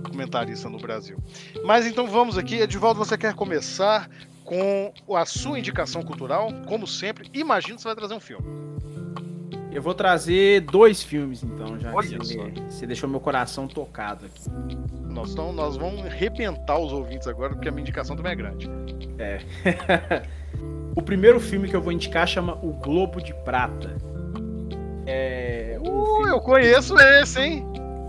documentarista 0.02 0.68
no 0.68 0.78
Brasil. 0.78 1.16
Mas 1.64 1.86
então 1.86 2.06
vamos 2.06 2.36
aqui, 2.36 2.56
Edivaldo, 2.56 2.98
você 2.98 3.16
quer 3.16 3.34
começar 3.34 4.08
com 4.44 4.92
a 5.14 5.24
sua 5.24 5.58
indicação 5.58 6.02
cultural? 6.02 6.48
Como 6.66 6.86
sempre, 6.86 7.30
imagino 7.32 7.76
que 7.76 7.82
você 7.82 7.88
vai 7.88 7.96
trazer 7.96 8.14
um 8.14 8.20
filme. 8.20 8.44
Eu 9.72 9.80
vou 9.80 9.94
trazer 9.94 10.62
dois 10.62 11.02
filmes, 11.02 11.44
então, 11.44 11.78
já 11.78 11.94
Olha 11.94 12.08
que 12.08 12.18
você, 12.18 12.36
você 12.68 12.86
deixou 12.86 13.08
meu 13.08 13.20
coração 13.20 13.68
tocado 13.68 14.26
aqui. 14.26 14.76
Nós, 15.08 15.32
então, 15.32 15.52
nós 15.52 15.76
vamos 15.76 16.04
arrebentar 16.04 16.78
os 16.78 16.92
ouvintes 16.92 17.28
agora, 17.28 17.54
porque 17.54 17.68
a 17.68 17.72
minha 17.72 17.82
indicação 17.82 18.16
também 18.16 18.32
é 18.32 18.34
grande. 18.34 18.68
É. 19.18 19.40
o 20.94 21.02
primeiro 21.02 21.38
filme 21.38 21.68
que 21.68 21.76
eu 21.76 21.80
vou 21.80 21.92
indicar 21.92 22.26
chama 22.26 22.54
O 22.62 22.72
Globo 22.72 23.22
de 23.22 23.32
Prata. 23.44 23.96
É 25.06 25.78
um 25.80 25.88
uh, 25.88 26.26
eu 26.26 26.40
conheço 26.40 26.98
esse, 26.98 27.40
hein? 27.40 27.66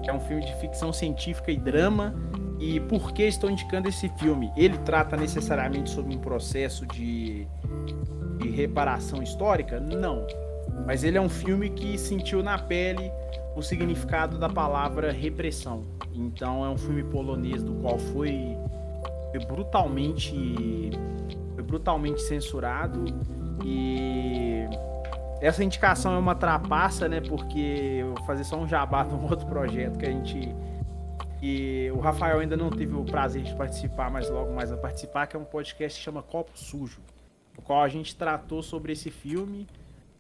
É 0.08 0.14
um 0.14 0.20
filme 0.20 0.44
de 0.44 0.56
ficção 0.56 0.92
científica 0.92 1.52
e 1.52 1.58
drama. 1.58 2.16
E 2.60 2.80
por 2.80 3.12
que 3.12 3.24
estou 3.24 3.50
indicando 3.50 3.88
esse 3.88 4.10
filme? 4.20 4.52
Ele 4.56 4.78
trata 4.80 5.16
necessariamente 5.16 5.90
sobre 5.90 6.16
um 6.16 6.20
processo 6.20 6.86
de, 6.88 7.48
de 8.38 8.50
reparação 8.50 9.22
histórica? 9.22 9.80
Não 9.80 10.26
mas 10.86 11.04
ele 11.04 11.18
é 11.18 11.22
um 11.22 11.30
filme 11.30 11.70
que 11.70 11.98
sentiu 11.98 12.42
na 12.44 12.58
pele 12.58 13.12
o 13.56 13.62
significado 13.62 14.38
da 14.38 14.50
palavra 14.50 15.12
repressão. 15.12 15.84
Então 16.14 16.66
é 16.66 16.70
um 16.70 16.78
filme 16.78 17.04
polonês 17.04 17.64
do 17.64 17.74
qual 17.76 17.98
foi, 17.98 18.58
foi 19.32 19.46
brutalmente 19.46 20.92
foi 21.54 21.64
brutalmente 21.64 22.22
censurado 22.22 23.06
e 23.64 24.66
essa 25.42 25.64
indicação 25.64 26.14
é 26.14 26.18
uma 26.18 26.36
trapaça, 26.36 27.10
né? 27.10 27.20
Porque 27.20 28.00
eu 28.00 28.14
vou 28.14 28.26
fazer 28.26 28.44
só 28.44 28.58
um 28.58 28.68
jabá 28.68 29.04
de 29.06 29.14
um 29.14 29.24
outro 29.24 29.46
projeto 29.48 29.98
que 29.98 30.06
a 30.06 30.12
gente 30.12 30.56
e 31.42 31.90
o 31.92 32.00
Rafael 32.00 32.40
ainda 32.40 32.56
não 32.56 32.70
teve 32.70 32.94
o 32.94 33.04
prazer 33.04 33.42
de 33.42 33.56
participar, 33.56 34.12
mas 34.12 34.30
logo 34.30 34.54
mais 34.54 34.70
vai 34.70 34.78
participar, 34.78 35.26
que 35.26 35.36
é 35.36 35.40
um 35.40 35.44
podcast 35.44 35.98
que 35.98 36.06
chama 36.06 36.22
Copo 36.22 36.52
Sujo, 36.54 37.02
no 37.58 37.64
qual 37.64 37.82
a 37.82 37.88
gente 37.88 38.16
tratou 38.16 38.62
sobre 38.62 38.94
esse 38.94 39.10
filme 39.10 39.68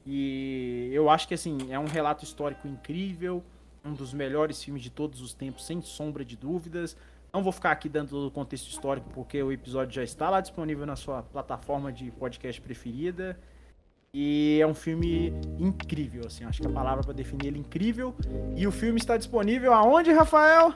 e 0.06 0.90
eu 0.92 1.10
acho 1.10 1.28
que 1.28 1.34
assim, 1.34 1.58
é 1.70 1.80
um 1.80 1.86
relato 1.86 2.24
histórico 2.24 2.68
incrível, 2.68 3.44
um 3.84 3.94
dos 3.94 4.14
melhores 4.14 4.64
filmes 4.64 4.82
de 4.82 4.90
todos 4.90 5.22
os 5.22 5.34
tempos, 5.34 5.66
sem 5.66 5.82
sombra 5.82 6.24
de 6.24 6.36
dúvidas. 6.36 6.96
Não 7.34 7.42
vou 7.42 7.52
ficar 7.52 7.72
aqui 7.72 7.88
dando 7.88 8.10
todo 8.10 8.28
o 8.28 8.32
contexto 8.32 8.68
histórico, 8.68 9.10
porque 9.14 9.42
o 9.42 9.52
episódio 9.52 9.94
já 9.94 10.04
está 10.04 10.30
lá 10.30 10.42
disponível 10.42 10.86
na 10.86 10.96
sua 10.96 11.24
plataforma 11.24 11.92
de 11.92 12.12
podcast 12.12 12.60
preferida. 12.62 13.40
E 14.14 14.60
é 14.62 14.68
um 14.68 14.74
filme 14.74 15.34
incrível, 15.58 16.24
assim, 16.28 16.44
acho 16.44 16.62
que 16.62 16.68
a 16.68 16.72
palavra 16.72 17.02
para 17.02 17.14
definir 17.14 17.48
ele 17.48 17.58
é 17.58 17.62
incrível. 17.62 18.14
E 18.58 18.68
o 18.68 18.72
filme 18.72 19.00
está 19.00 19.16
disponível 19.16 19.74
aonde, 19.74 20.12
Rafael? 20.12 20.74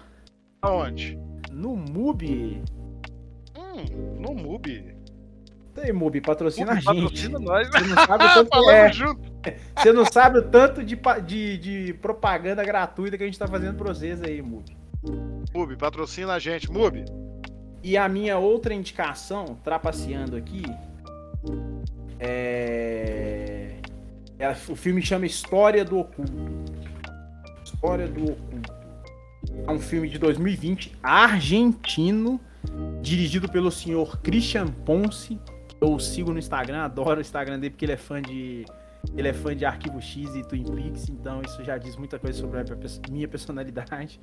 Aonde? 0.61 1.19
No 1.51 1.75
MUBI. 1.75 2.63
Hum, 3.57 4.21
no 4.21 4.33
MUBI. 4.33 4.94
Tem 5.75 5.91
MUBI, 5.91 6.21
patrocina 6.21 6.73
MUBI 6.73 6.87
a 6.87 6.93
gente. 6.93 7.03
patrocina 7.03 7.39
nós. 7.39 7.67
Você 7.67 7.83
não 7.83 8.05
sabe 8.05 8.23
o 8.25 8.33
tanto 8.33 8.69
é. 8.71 8.93
junto. 8.93 9.21
Você 9.77 9.93
não 9.93 10.05
sabe 10.05 10.39
o 10.39 10.43
tanto 10.49 10.83
de, 10.83 10.97
de, 11.25 11.57
de 11.57 11.93
propaganda 11.95 12.63
gratuita 12.63 13.17
que 13.17 13.23
a 13.23 13.25
gente 13.25 13.37
tá 13.37 13.47
fazendo 13.47 13.75
pra 13.77 13.93
vocês 13.93 14.21
aí, 14.23 14.41
MUBI. 14.41 14.75
MUBI, 15.53 15.75
patrocina 15.75 16.33
a 16.33 16.39
gente. 16.39 16.71
MUBI. 16.71 17.05
E 17.83 17.97
a 17.97 18.07
minha 18.09 18.37
outra 18.37 18.73
indicação, 18.73 19.57
trapaceando 19.63 20.35
aqui, 20.35 20.63
é... 22.19 23.75
é- 24.39 24.55
O 24.69 24.75
filme 24.75 25.01
chama 25.01 25.25
História 25.25 25.83
do 25.85 25.99
Oculto. 25.99 26.31
História 27.63 28.07
do 28.07 28.31
Oculto. 28.31 28.73
É 29.67 29.71
um 29.71 29.79
filme 29.79 30.09
de 30.09 30.17
2020, 30.17 30.95
argentino, 31.03 32.39
dirigido 33.01 33.47
pelo 33.49 33.71
senhor 33.71 34.17
Christian 34.21 34.67
Ponce. 34.67 35.39
Eu 35.81 35.99
sigo 35.99 36.31
no 36.31 36.39
Instagram, 36.39 36.83
adoro 36.83 37.17
o 37.17 37.21
Instagram 37.21 37.59
dele 37.59 37.71
porque 37.71 37.85
ele 37.85 37.93
é 37.93 37.97
fã 37.97 38.21
de. 38.21 38.65
Ele 39.15 39.27
é 39.27 39.33
fã 39.33 39.55
de 39.55 39.65
Arquivo 39.65 40.01
X 40.01 40.35
e 40.35 40.43
Twin 40.43 40.63
Peaks, 40.63 41.09
então 41.09 41.41
isso 41.43 41.63
já 41.63 41.77
diz 41.77 41.95
muita 41.95 42.17
coisa 42.17 42.39
sobre 42.39 42.59
a 42.59 42.63
minha 43.11 43.27
personalidade. 43.27 44.19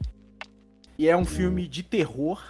E 0.99 1.09
é 1.09 1.17
um 1.17 1.25
filme 1.25 1.69
de 1.69 1.83
terror 1.85 2.43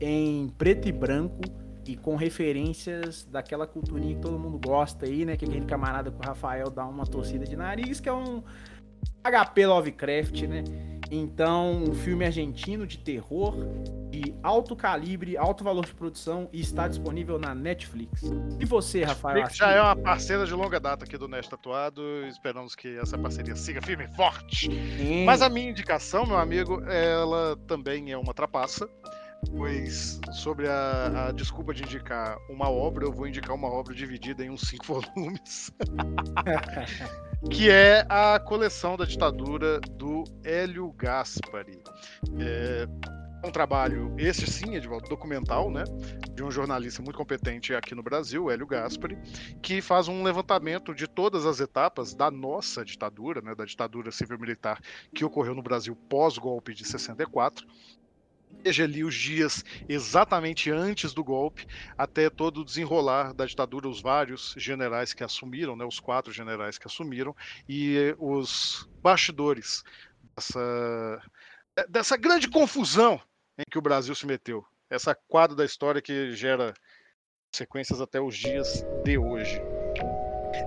em 0.00 0.48
preto 0.56 0.88
e 0.88 0.92
branco 0.92 1.42
e 1.86 1.96
com 1.96 2.16
referências 2.16 3.24
daquela 3.30 3.66
culturinha 3.66 4.14
que 4.14 4.20
todo 4.20 4.38
mundo 4.38 4.58
gosta 4.58 5.06
aí, 5.06 5.24
né? 5.24 5.36
Que 5.36 5.44
aquele 5.44 5.66
camarada 5.66 6.10
com 6.10 6.22
o 6.22 6.26
Rafael 6.26 6.70
dá 6.70 6.86
uma 6.86 7.06
torcida 7.06 7.44
de 7.44 7.56
nariz, 7.56 8.00
que 8.00 8.08
é 8.08 8.12
um 8.12 8.42
HP 9.22 9.66
Lovecraft, 9.66 10.42
né? 10.42 10.64
Então, 11.10 11.84
um 11.84 11.94
filme 11.94 12.24
argentino 12.24 12.86
de 12.86 12.98
terror, 12.98 13.54
de 14.10 14.34
alto 14.42 14.74
calibre, 14.74 15.36
alto 15.36 15.62
valor 15.62 15.84
de 15.84 15.94
produção 15.94 16.48
e 16.52 16.60
está 16.60 16.88
disponível 16.88 17.38
na 17.38 17.54
Netflix. 17.54 18.22
E 18.58 18.64
você, 18.64 19.04
Rafael? 19.04 19.42
Nick 19.42 19.56
já 19.56 19.70
é 19.70 19.80
uma 19.80 19.96
parceira 19.96 20.46
de 20.46 20.54
longa 20.54 20.80
data 20.80 21.04
aqui 21.04 21.16
do 21.16 21.28
Nest 21.28 21.50
Tatuado. 21.50 22.02
Esperamos 22.26 22.74
que 22.74 22.96
essa 22.98 23.18
parceria 23.18 23.54
siga 23.54 23.82
firme 23.82 24.04
e 24.04 24.16
forte. 24.16 24.70
Sim. 24.70 25.24
Mas 25.24 25.42
a 25.42 25.48
minha 25.48 25.70
indicação, 25.70 26.26
meu 26.26 26.38
amigo, 26.38 26.82
ela 26.86 27.56
também 27.66 28.12
é 28.12 28.18
uma 28.18 28.32
trapaça. 28.32 28.88
Pois, 29.50 30.20
sobre 30.32 30.68
a, 30.68 31.28
a 31.28 31.32
desculpa 31.32 31.74
de 31.74 31.82
indicar 31.82 32.38
uma 32.48 32.70
obra, 32.70 33.04
eu 33.04 33.12
vou 33.12 33.26
indicar 33.26 33.54
uma 33.54 33.68
obra 33.68 33.94
dividida 33.94 34.44
em 34.44 34.50
uns 34.50 34.62
cinco 34.62 34.84
volumes. 35.14 35.70
que 37.50 37.70
é 37.70 38.06
a 38.08 38.38
coleção 38.38 38.96
da 38.96 39.04
ditadura 39.04 39.80
do 39.80 40.24
Hélio 40.42 40.92
Gaspari. 40.92 41.82
É 42.40 42.86
um 43.46 43.50
trabalho, 43.50 44.14
esse 44.16 44.46
sim, 44.46 44.74
Edvaldo, 44.74 45.08
documental, 45.08 45.70
né? 45.70 45.84
De 46.32 46.42
um 46.42 46.50
jornalista 46.50 47.02
muito 47.02 47.16
competente 47.16 47.74
aqui 47.74 47.94
no 47.94 48.02
Brasil, 48.02 48.50
Hélio 48.50 48.66
Gaspari, 48.66 49.18
que 49.60 49.82
faz 49.82 50.08
um 50.08 50.22
levantamento 50.22 50.94
de 50.94 51.06
todas 51.06 51.44
as 51.44 51.60
etapas 51.60 52.14
da 52.14 52.30
nossa 52.30 52.84
ditadura, 52.84 53.42
né? 53.42 53.54
Da 53.54 53.64
ditadura 53.64 54.10
civil-militar 54.10 54.80
que 55.14 55.24
ocorreu 55.24 55.54
no 55.54 55.62
Brasil 55.62 55.94
pós-golpe 56.08 56.72
de 56.72 56.84
64 56.84 57.66
veja 58.62 58.84
ali 58.84 59.04
os 59.04 59.14
dias 59.14 59.64
exatamente 59.88 60.70
antes 60.70 61.12
do 61.12 61.24
golpe, 61.24 61.66
até 61.96 62.30
todo 62.30 62.60
o 62.60 62.64
desenrolar 62.64 63.32
da 63.34 63.46
ditadura, 63.46 63.88
os 63.88 64.00
vários 64.00 64.54
generais 64.56 65.12
que 65.12 65.24
assumiram, 65.24 65.76
né, 65.76 65.84
os 65.84 66.00
quatro 66.00 66.32
generais 66.32 66.78
que 66.78 66.86
assumiram, 66.86 67.34
e 67.68 68.14
os 68.18 68.88
bastidores 69.02 69.82
dessa, 70.36 71.22
dessa 71.88 72.16
grande 72.16 72.48
confusão 72.48 73.20
em 73.58 73.64
que 73.70 73.78
o 73.78 73.82
Brasil 73.82 74.14
se 74.14 74.26
meteu. 74.26 74.64
Essa 74.90 75.14
quadro 75.28 75.56
da 75.56 75.64
história 75.64 76.02
que 76.02 76.32
gera 76.32 76.74
sequências 77.54 78.00
até 78.00 78.20
os 78.20 78.36
dias 78.36 78.84
de 79.04 79.18
hoje. 79.18 79.62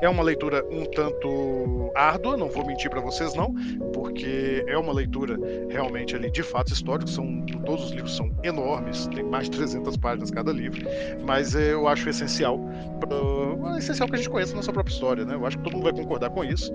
É 0.01 0.09
uma 0.09 0.23
leitura 0.23 0.63
um 0.71 0.85
tanto 0.85 1.91
árdua, 1.95 2.37
não 2.37 2.49
vou 2.49 2.65
mentir 2.65 2.89
para 2.89 3.01
vocês 3.01 3.33
não, 3.33 3.53
porque 3.93 4.63
é 4.67 4.77
uma 4.77 4.93
leitura 4.93 5.37
realmente 5.69 6.15
ali 6.15 6.29
de 6.29 6.43
fatos 6.43 6.73
históricos, 6.73 7.13
são 7.13 7.45
todos 7.65 7.85
os 7.85 7.91
livros 7.91 8.15
são 8.15 8.31
enormes, 8.43 9.07
tem 9.07 9.23
mais 9.23 9.49
de 9.49 9.57
300 9.57 9.97
páginas 9.97 10.31
cada 10.31 10.51
livro, 10.51 10.85
mas 11.25 11.55
é, 11.55 11.73
eu 11.73 11.87
acho 11.87 12.07
essencial, 12.09 12.59
pra, 12.99 13.73
é 13.75 13.77
essencial 13.79 14.07
que 14.07 14.15
a 14.15 14.17
gente 14.17 14.29
conheça 14.29 14.53
a 14.53 14.55
nossa 14.57 14.71
própria 14.71 14.93
história, 14.93 15.25
né? 15.25 15.35
Eu 15.35 15.45
acho 15.45 15.57
que 15.57 15.63
todo 15.63 15.73
mundo 15.73 15.83
vai 15.83 15.93
concordar 15.93 16.29
com 16.29 16.43
isso. 16.43 16.71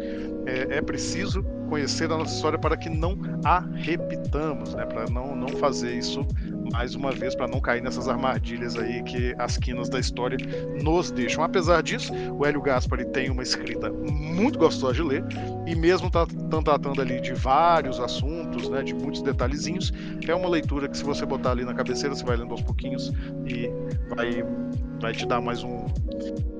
É, 0.47 0.79
é 0.79 0.83
preciso 0.83 1.43
conhecer 1.68 2.05
a 2.05 2.16
nossa 2.18 2.35
história 2.35 2.59
para 2.59 2.77
que 2.77 2.91
não 2.91 3.18
a 3.45 3.61
repitamos, 3.75 4.75
né? 4.75 4.85
Para 4.85 5.07
não 5.11 5.35
não 5.35 5.49
fazer 5.49 5.95
isso 5.95 6.27
mais 6.73 6.95
uma 6.95 7.12
vez, 7.12 7.35
para 7.35 7.47
não 7.47 7.61
cair 7.61 7.83
nessas 7.83 8.09
armadilhas 8.09 8.77
aí 8.77 9.03
que 9.03 9.35
as 9.39 9.57
quinas 9.59 9.89
da 9.89 10.01
história 10.01 10.39
nos 10.83 11.11
deixam. 11.11 11.45
Apesar 11.45 11.83
disso, 11.83 12.12
o 12.33 12.47
Hélio 12.47 12.62
Gaspari 12.62 13.05
tem 13.05 13.31
uma 13.31 13.43
escrita 13.43 13.91
muito 13.91 14.59
gostosa 14.59 14.95
de 14.95 15.03
ler 15.03 15.25
e 15.66 15.75
mesmo 15.75 16.11
tá, 16.11 16.27
tá 16.27 16.62
tratando 16.62 17.01
ali 17.01 17.20
de 17.20 17.35
vários 17.35 18.01
assuntos, 18.01 18.68
né, 18.68 18.83
de 18.83 18.95
muitos 18.95 19.23
detalhezinhos, 19.23 19.93
é 20.27 20.35
uma 20.35 20.49
leitura 20.49 20.89
que 20.89 20.97
se 20.97 21.05
você 21.05 21.27
botar 21.27 21.51
ali 21.51 21.64
na 21.64 21.75
cabeceira, 21.75 22.14
você 22.14 22.25
vai 22.25 22.37
lendo 22.37 22.53
aos 22.53 22.62
pouquinhos 22.62 23.12
e 23.47 23.70
vai, 24.09 24.45
vai 25.01 25.12
te 25.12 25.27
dar 25.27 25.41
mais 25.41 25.62
um, 25.62 25.87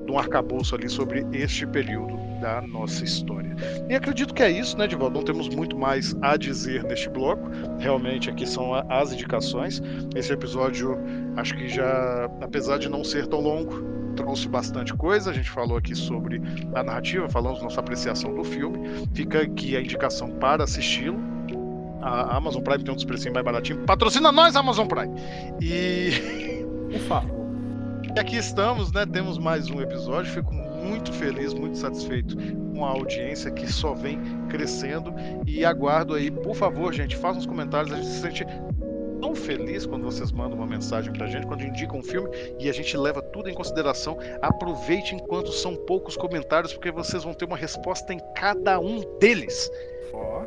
um 0.09 0.17
arcabouço 0.17 0.75
ali 0.75 0.89
sobre 0.89 1.25
este 1.33 1.65
período 1.65 2.32
da 2.43 2.61
nossa 2.61 3.05
história. 3.05 3.55
E 3.89 3.95
acredito 3.95 4.33
que 4.33 4.43
é 4.43 4.51
isso, 4.51 4.77
né, 4.77 4.85
Divaldo? 4.85 5.15
Não 5.15 5.23
temos 5.23 5.47
muito 5.47 5.77
mais 5.77 6.13
a 6.21 6.35
dizer 6.35 6.83
neste 6.83 7.09
bloco. 7.09 7.49
Realmente 7.79 8.29
aqui 8.29 8.45
são 8.45 8.73
as 8.89 9.13
indicações. 9.13 9.81
Esse 10.13 10.33
episódio, 10.33 10.99
acho 11.37 11.55
que 11.55 11.69
já, 11.69 12.29
apesar 12.41 12.79
de 12.79 12.89
não 12.89 13.01
ser 13.01 13.27
tão 13.27 13.39
longo, 13.39 13.81
trouxe 14.17 14.49
bastante 14.49 14.93
coisa. 14.93 15.31
A 15.31 15.33
gente 15.33 15.49
falou 15.49 15.77
aqui 15.77 15.95
sobre 15.95 16.41
a 16.75 16.83
narrativa, 16.83 17.29
falamos 17.29 17.63
nossa 17.63 17.79
apreciação 17.79 18.35
do 18.35 18.43
filme. 18.43 19.07
Fica 19.13 19.39
aqui 19.41 19.77
a 19.77 19.79
indicação 19.79 20.29
para 20.31 20.65
assisti-lo. 20.65 21.17
A 22.01 22.35
Amazon 22.35 22.61
Prime 22.61 22.83
tem 22.83 22.91
um 22.91 22.97
desprecinho 22.97 23.33
mais 23.33 23.45
baratinho. 23.45 23.85
Patrocina 23.85 24.33
nós, 24.33 24.57
Amazon 24.57 24.85
Prime! 24.85 25.13
E. 25.61 26.65
Por 26.91 26.99
favor. 27.07 27.43
E 28.15 28.19
aqui 28.19 28.35
estamos, 28.35 28.91
né? 28.91 29.07
Temos 29.07 29.39
mais 29.39 29.71
um 29.71 29.81
episódio. 29.81 30.31
Fico 30.31 30.53
muito 30.83 31.11
feliz, 31.13 31.53
muito 31.53 31.77
satisfeito 31.77 32.35
com 32.73 32.85
a 32.85 32.89
audiência 32.89 33.51
que 33.51 33.71
só 33.71 33.93
vem 33.93 34.19
crescendo. 34.49 35.13
E 35.47 35.63
aguardo 35.63 36.13
aí, 36.13 36.29
por 36.29 36.55
favor, 36.55 36.93
gente, 36.93 37.15
façam 37.15 37.39
os 37.39 37.45
comentários. 37.45 37.93
A 37.93 37.95
gente 37.95 38.07
se 38.07 38.21
sente 38.21 38.45
tão 39.23 39.33
feliz 39.33 39.85
quando 39.85 40.03
vocês 40.03 40.33
mandam 40.33 40.57
uma 40.57 40.67
mensagem 40.67 41.13
pra 41.13 41.27
gente, 41.27 41.47
quando 41.47 41.63
indicam 41.63 41.99
um 41.99 42.03
filme 42.03 42.29
e 42.59 42.69
a 42.69 42.73
gente 42.73 42.95
leva 42.97 43.21
tudo 43.21 43.49
em 43.49 43.53
consideração. 43.53 44.17
Aproveite 44.41 45.15
enquanto 45.15 45.51
são 45.53 45.75
poucos 45.75 46.17
comentários, 46.17 46.73
porque 46.73 46.91
vocês 46.91 47.23
vão 47.23 47.33
ter 47.33 47.45
uma 47.45 47.55
resposta 47.55 48.13
em 48.13 48.19
cada 48.35 48.79
um 48.79 48.99
deles. 49.19 49.71
Ó. 50.13 50.43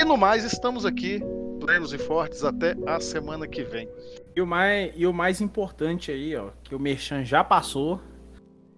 E 0.00 0.04
no 0.04 0.16
mais, 0.16 0.44
estamos 0.44 0.86
aqui, 0.86 1.20
plenos 1.60 1.92
e 1.92 1.98
fortes, 1.98 2.44
até 2.44 2.74
a 2.86 3.00
semana 3.00 3.46
que 3.46 3.64
vem. 3.64 3.88
E 4.34 4.40
o 4.40 4.46
mais, 4.46 4.92
e 4.94 5.06
o 5.06 5.12
mais 5.12 5.40
importante 5.40 6.10
aí, 6.10 6.34
ó, 6.36 6.50
que 6.62 6.74
o 6.74 6.78
Merchan 6.78 7.24
já 7.24 7.42
passou, 7.42 8.00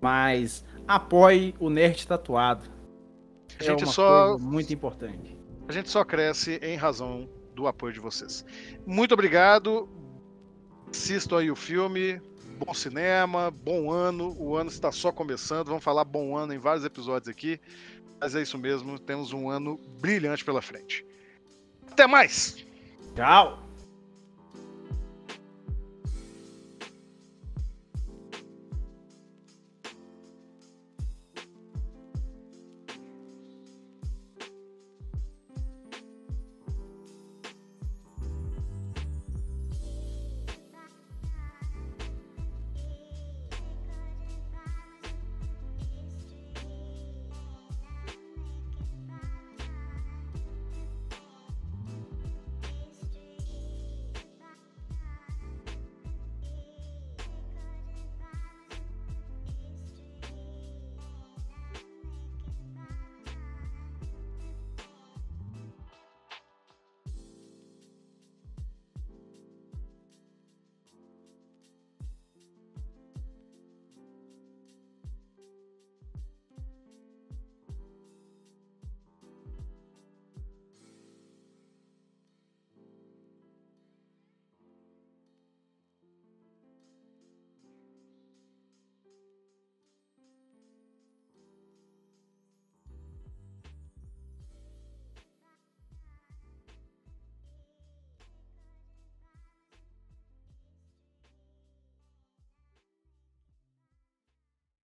mas 0.00 0.64
apoie 0.86 1.54
o 1.58 1.68
Nerd 1.70 2.06
Tatuado. 2.06 2.64
A 3.58 3.62
gente 3.62 3.82
é 3.82 3.86
uma 3.86 3.92
só- 3.92 4.28
coisa 4.30 4.44
muito 4.44 4.72
importante. 4.72 5.36
A 5.68 5.72
gente 5.72 5.88
só 5.88 6.04
cresce 6.04 6.58
em 6.62 6.76
razão 6.76 7.28
do 7.54 7.66
apoio 7.66 7.92
de 7.92 8.00
vocês. 8.00 8.44
Muito 8.86 9.12
obrigado. 9.12 9.88
Assistam 10.90 11.38
aí 11.38 11.50
o 11.50 11.56
filme. 11.56 12.20
Bom 12.58 12.72
cinema, 12.74 13.50
bom 13.50 13.90
ano. 13.90 14.34
O 14.38 14.56
ano 14.56 14.70
está 14.70 14.92
só 14.92 15.10
começando. 15.10 15.68
Vamos 15.68 15.82
falar 15.82 16.04
bom 16.04 16.36
ano 16.36 16.52
em 16.52 16.58
vários 16.58 16.84
episódios 16.84 17.28
aqui. 17.28 17.60
Mas 18.20 18.34
é 18.34 18.42
isso 18.42 18.58
mesmo. 18.58 18.98
Temos 18.98 19.32
um 19.32 19.48
ano 19.50 19.78
brilhante 20.00 20.44
pela 20.44 20.60
frente. 20.62 21.04
Até 21.90 22.06
mais! 22.06 22.64
Tchau! 23.14 23.63